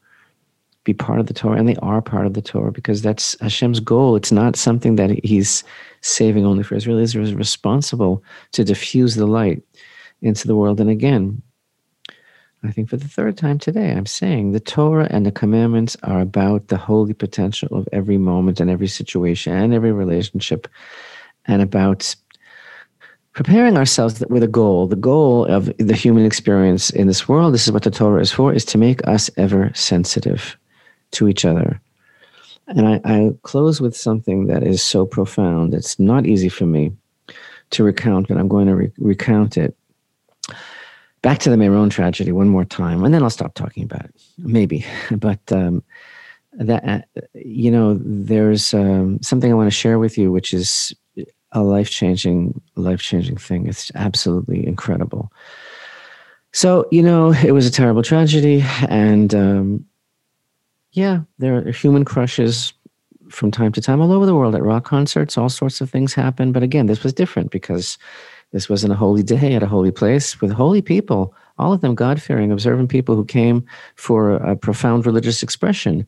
[0.83, 3.79] be part of the Torah and they are part of the Torah because that's Hashem's
[3.79, 4.15] goal.
[4.15, 5.63] It's not something that he's
[6.05, 6.99] saving only for Israel.
[6.99, 9.63] Israel is responsible to diffuse the light
[10.21, 10.79] into the world.
[10.79, 11.41] And again,
[12.63, 16.21] I think for the third time today, I'm saying the Torah and the commandments are
[16.21, 20.67] about the holy potential of every moment and every situation and every relationship,
[21.45, 22.15] and about
[23.33, 24.87] preparing ourselves with a goal.
[24.87, 28.31] The goal of the human experience in this world, this is what the Torah is
[28.31, 30.57] for, is to make us ever sensitive
[31.11, 31.79] to each other.
[32.67, 35.73] And I, I close with something that is so profound.
[35.73, 36.93] It's not easy for me
[37.71, 39.75] to recount, but I'm going to re- recount it
[41.25, 44.13] back to the Meron tragedy one more time, and then I'll stop talking about it.
[44.37, 45.83] Maybe, but um,
[46.53, 50.93] that uh, you know, there's um, something I want to share with you, which is
[51.51, 53.67] a life changing, life changing thing.
[53.67, 55.31] It's absolutely incredible.
[56.53, 59.85] So you know, it was a terrible tragedy, and um,
[60.95, 62.73] yeah, there are human crushes
[63.29, 65.37] from time to time all over the world at rock concerts.
[65.37, 67.97] All sorts of things happen, but again, this was different because
[68.51, 71.95] this wasn't a holy day at a holy place with holy people, all of them
[71.95, 73.65] God fearing, observant people who came
[73.95, 76.07] for a profound religious expression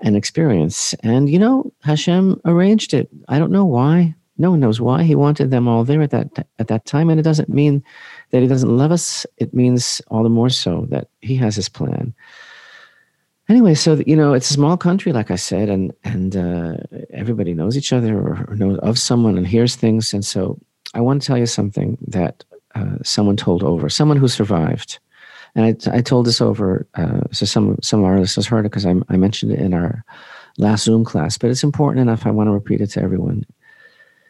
[0.00, 0.92] and experience.
[1.02, 3.08] And, you know, Hashem arranged it.
[3.28, 4.14] I don't know why.
[4.36, 7.20] No one knows why he wanted them all there at that at that time, and
[7.20, 7.84] it doesn't mean
[8.30, 9.24] that he doesn't love us.
[9.36, 12.14] It means all the more so that he has his plan.
[13.52, 16.76] Anyway, so you know, it's a small country, like I said, and and uh,
[17.10, 20.58] everybody knows each other or, or knows of someone and hears things, and so
[20.94, 22.44] I want to tell you something that
[22.74, 25.00] uh, someone told over, someone who survived.
[25.54, 28.70] And I, I told this over, uh, so some, some of our listeners heard it
[28.70, 30.02] because I, I mentioned it in our
[30.56, 32.24] last Zoom class, but it's important enough.
[32.24, 33.44] I want to repeat it to everyone.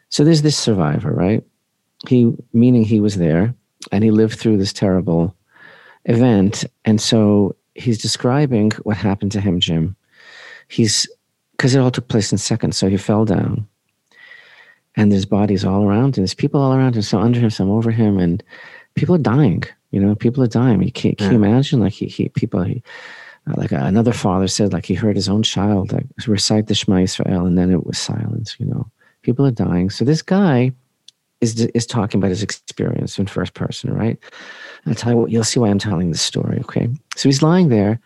[0.08, 1.44] So there's this survivor, right?
[2.08, 3.54] He, meaning he was there
[3.92, 5.36] and he lived through this terrible
[6.06, 6.64] event.
[6.84, 9.96] And so he's describing what happened to him, Jim.
[10.68, 11.08] He's,
[11.52, 12.76] because it all took place in seconds.
[12.76, 13.66] So he fell down
[14.96, 16.22] and there's bodies all around him.
[16.22, 18.42] There's people all around him, some under him, some over him, and
[18.94, 19.64] people are dying.
[19.90, 20.82] You know, people are dying.
[20.82, 21.80] You can't, can you imagine?
[21.80, 22.82] Like he, he people, he,
[23.46, 26.98] uh, like another father said, like he heard his own child like, recite the Shema
[26.98, 28.56] Israel, and then it was silence.
[28.58, 28.86] You know,
[29.22, 29.90] people are dying.
[29.90, 30.72] So this guy
[31.40, 34.18] is is talking about his experience in first person, right?
[34.86, 35.30] I'll tell you what.
[35.30, 36.58] You'll see why I'm telling this story.
[36.60, 38.00] Okay, so he's lying there.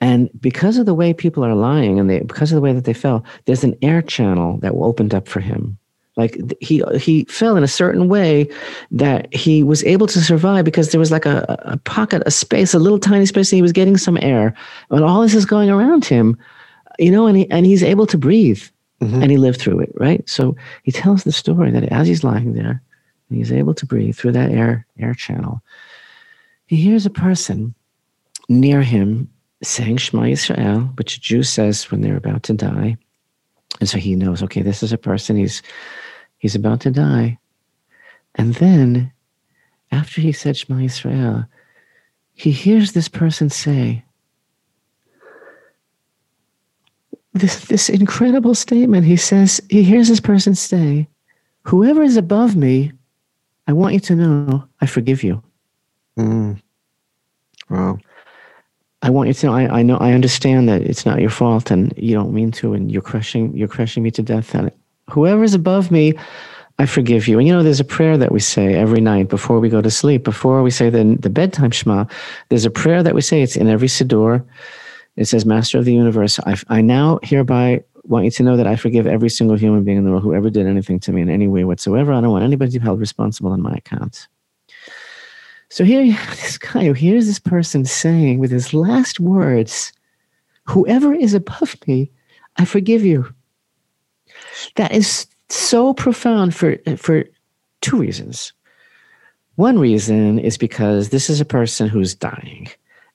[0.00, 2.84] And because of the way people are lying, and they, because of the way that
[2.84, 5.78] they fell, there's an air channel that opened up for him
[6.16, 8.48] like he he fell in a certain way
[8.90, 12.74] that he was able to survive because there was like a, a pocket, a space,
[12.74, 14.54] a little tiny space, and he was getting some air.
[14.90, 16.36] And all this is going around him,
[16.98, 18.62] you know, and he and he's able to breathe.
[19.00, 19.22] Mm-hmm.
[19.22, 20.28] And he lived through it, right?
[20.28, 20.54] So
[20.84, 22.80] he tells the story that as he's lying there,
[23.28, 25.62] and he's able to breathe through that air air channel,
[26.72, 27.74] he hears a person
[28.48, 29.28] near him
[29.62, 32.96] saying Shema Yisrael, which a Jew says when they're about to die.
[33.78, 35.36] And so he knows, okay, this is a person.
[35.36, 35.60] He's
[36.38, 37.38] He's about to die.
[38.36, 39.12] And then,
[39.90, 41.46] after he said Shema Yisrael,
[42.32, 44.02] he hears this person say
[47.34, 49.04] this, this incredible statement.
[49.04, 51.06] He says, he hears this person say,
[51.64, 52.92] Whoever is above me,
[53.66, 55.42] I want you to know I forgive you.
[56.18, 56.60] Mm.
[57.70, 57.98] Wow.
[59.02, 61.70] I want you to know I, I know I understand that it's not your fault
[61.70, 64.70] and you don't mean to and you're crushing you're crushing me to death and
[65.10, 66.14] whoever's above me,
[66.78, 67.38] I forgive you.
[67.38, 69.90] And you know, there's a prayer that we say every night before we go to
[69.90, 70.24] sleep.
[70.24, 72.06] Before we say the, the bedtime Shema,
[72.48, 73.42] there's a prayer that we say.
[73.42, 74.44] It's in every Siddur.
[75.16, 78.66] It says, Master of the universe, I, I now hereby want you to know that
[78.66, 81.20] I forgive every single human being in the world who ever did anything to me
[81.20, 82.12] in any way whatsoever.
[82.12, 84.26] I don't want anybody to be held responsible on my account.
[85.72, 89.90] So here you have this guy who hears this person saying with his last words,
[90.66, 92.10] Whoever is above me,
[92.56, 93.34] I forgive you.
[94.76, 97.24] That is so profound for for
[97.80, 98.52] two reasons.
[99.56, 102.68] One reason is because this is a person who's dying,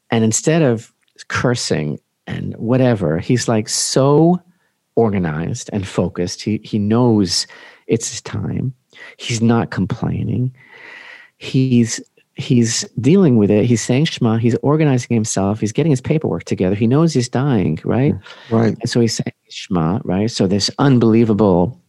[0.10, 0.92] and instead of
[1.30, 4.42] cursing and whatever, he's like so
[4.96, 6.42] organized and focused.
[6.42, 7.48] He he knows
[7.86, 8.74] it's his time.
[9.18, 10.54] He's not complaining.
[11.38, 12.02] He's
[12.38, 13.66] he's dealing with it.
[13.66, 14.38] He's saying Shema.
[14.38, 15.60] He's organizing himself.
[15.60, 16.76] He's getting his paperwork together.
[16.76, 18.14] He knows he's dying, right?
[18.50, 18.78] Right.
[18.80, 20.30] And so he's saying Shema, right?
[20.30, 21.82] So this unbelievable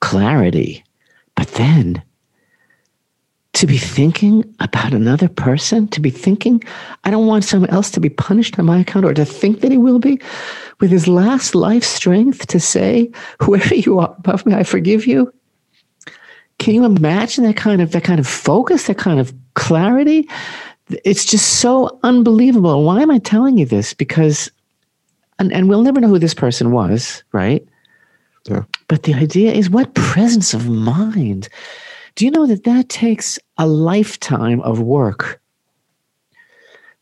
[0.00, 0.82] clarity.
[1.36, 2.02] But then
[3.52, 6.62] to be thinking about another person, to be thinking,
[7.04, 9.70] I don't want someone else to be punished on my account or to think that
[9.70, 10.20] he will be,
[10.80, 13.10] with his last life strength to say,
[13.42, 15.32] whoever you are above me, I forgive you.
[16.60, 20.28] Can you imagine that kind of that kind of focus, that kind of clarity?
[21.04, 22.84] It's just so unbelievable.
[22.84, 23.94] Why am I telling you this?
[23.94, 24.50] Because
[25.38, 27.66] and, and we'll never know who this person was, right?
[28.44, 28.64] Yeah.
[28.88, 31.48] But the idea is what presence of mind
[32.14, 35.40] do you know that that takes a lifetime of work?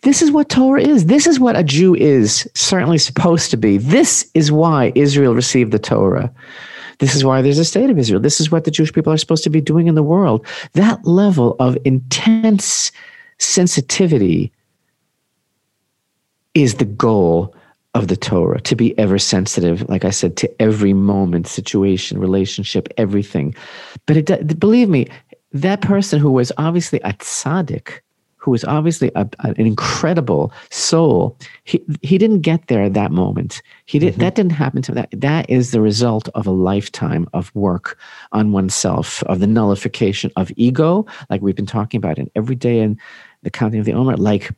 [0.02, 1.06] This is what Torah is.
[1.06, 3.78] This is what a Jew is certainly supposed to be.
[3.78, 6.32] This is why Israel received the Torah.
[6.98, 8.20] This is why there's a state of Israel.
[8.20, 10.46] This is what the Jewish people are supposed to be doing in the world.
[10.72, 12.90] That level of intense
[13.38, 14.52] sensitivity
[16.54, 17.54] is the goal
[17.94, 22.88] of the Torah, to be ever sensitive, like I said, to every moment, situation, relationship,
[22.96, 23.54] everything.
[24.06, 25.06] But it, believe me,
[25.52, 28.00] that person who was obviously a tzaddik,
[28.38, 33.60] who was obviously a, an incredible soul, he, he didn't get there at that moment.
[33.86, 34.22] He did, mm-hmm.
[34.22, 34.96] That didn't happen to him.
[34.96, 35.10] that.
[35.12, 37.98] That is the result of a lifetime of work
[38.32, 42.80] on oneself, of the nullification of ego, like we've been talking about in every day
[42.80, 42.98] in
[43.42, 44.50] the counting of the Omer, like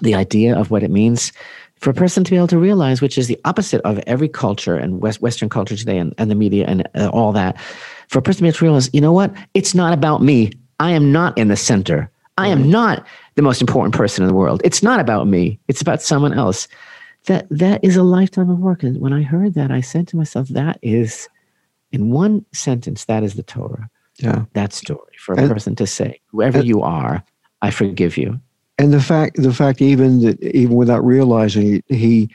[0.00, 1.32] the idea of what it means
[1.80, 4.76] for a person to be able to realize, which is the opposite of every culture
[4.76, 7.58] and West, Western culture today and, and the media and uh, all that,
[8.08, 9.32] for a person to be able to realize, you know what?
[9.54, 10.52] It's not about me.
[10.80, 12.10] I am not in the center.
[12.38, 14.60] I am not the most important person in the world.
[14.64, 15.58] It's not about me.
[15.68, 16.68] It's about someone else.
[17.26, 18.82] That that is a lifetime of work.
[18.82, 21.28] And when I heard that, I said to myself, that is,
[21.92, 23.90] in one sentence, that is the Torah.
[24.16, 24.44] Yeah.
[24.54, 27.22] That story for a and, person to say, whoever and, you are,
[27.60, 28.40] I forgive you
[28.78, 32.30] and the fact the fact even that even without realizing it, he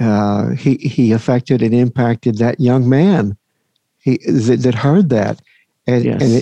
[0.00, 3.36] uh, he he affected and impacted that young man
[4.00, 5.40] he that, that heard that
[5.86, 6.22] and, yes.
[6.22, 6.32] and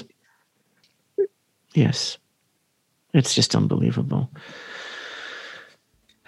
[1.18, 1.30] it,
[1.74, 2.18] yes
[3.14, 4.30] it's just unbelievable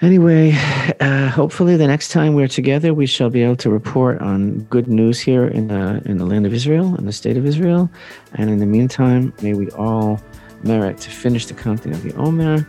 [0.01, 0.53] anyway
[1.01, 4.89] uh, hopefully the next time we're together we shall be able to report on good
[4.89, 7.91] news here in the in the land of israel in the state of israel
[8.35, 10.21] and in the meantime may we all
[10.63, 12.67] merit to finish the counting of the omer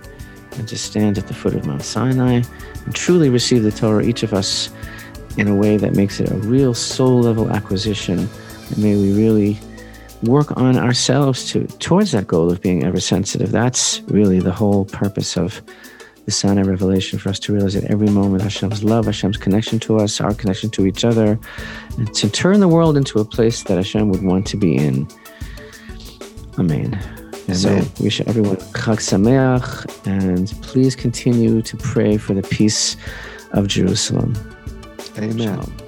[0.57, 2.41] and to stand at the foot of Mount Sinai
[2.85, 4.69] and truly receive the Torah, each of us,
[5.37, 8.19] in a way that makes it a real soul level acquisition.
[8.19, 9.59] And may we really
[10.25, 13.51] work on ourselves to towards that goal of being ever sensitive.
[13.51, 15.61] That's really the whole purpose of
[16.25, 19.97] the Sinai revelation for us to realize at every moment Hashem's love, Hashem's connection to
[19.97, 21.39] us, our connection to each other,
[21.97, 25.07] and to turn the world into a place that Hashem would want to be in.
[26.57, 26.99] Amen.
[27.47, 27.55] Amen.
[27.55, 27.69] So
[27.99, 32.97] we wish everyone Chag Sameach, and please continue to pray for the peace
[33.51, 34.33] of Jerusalem.
[35.17, 35.37] Amen.
[35.37, 35.84] Shalom.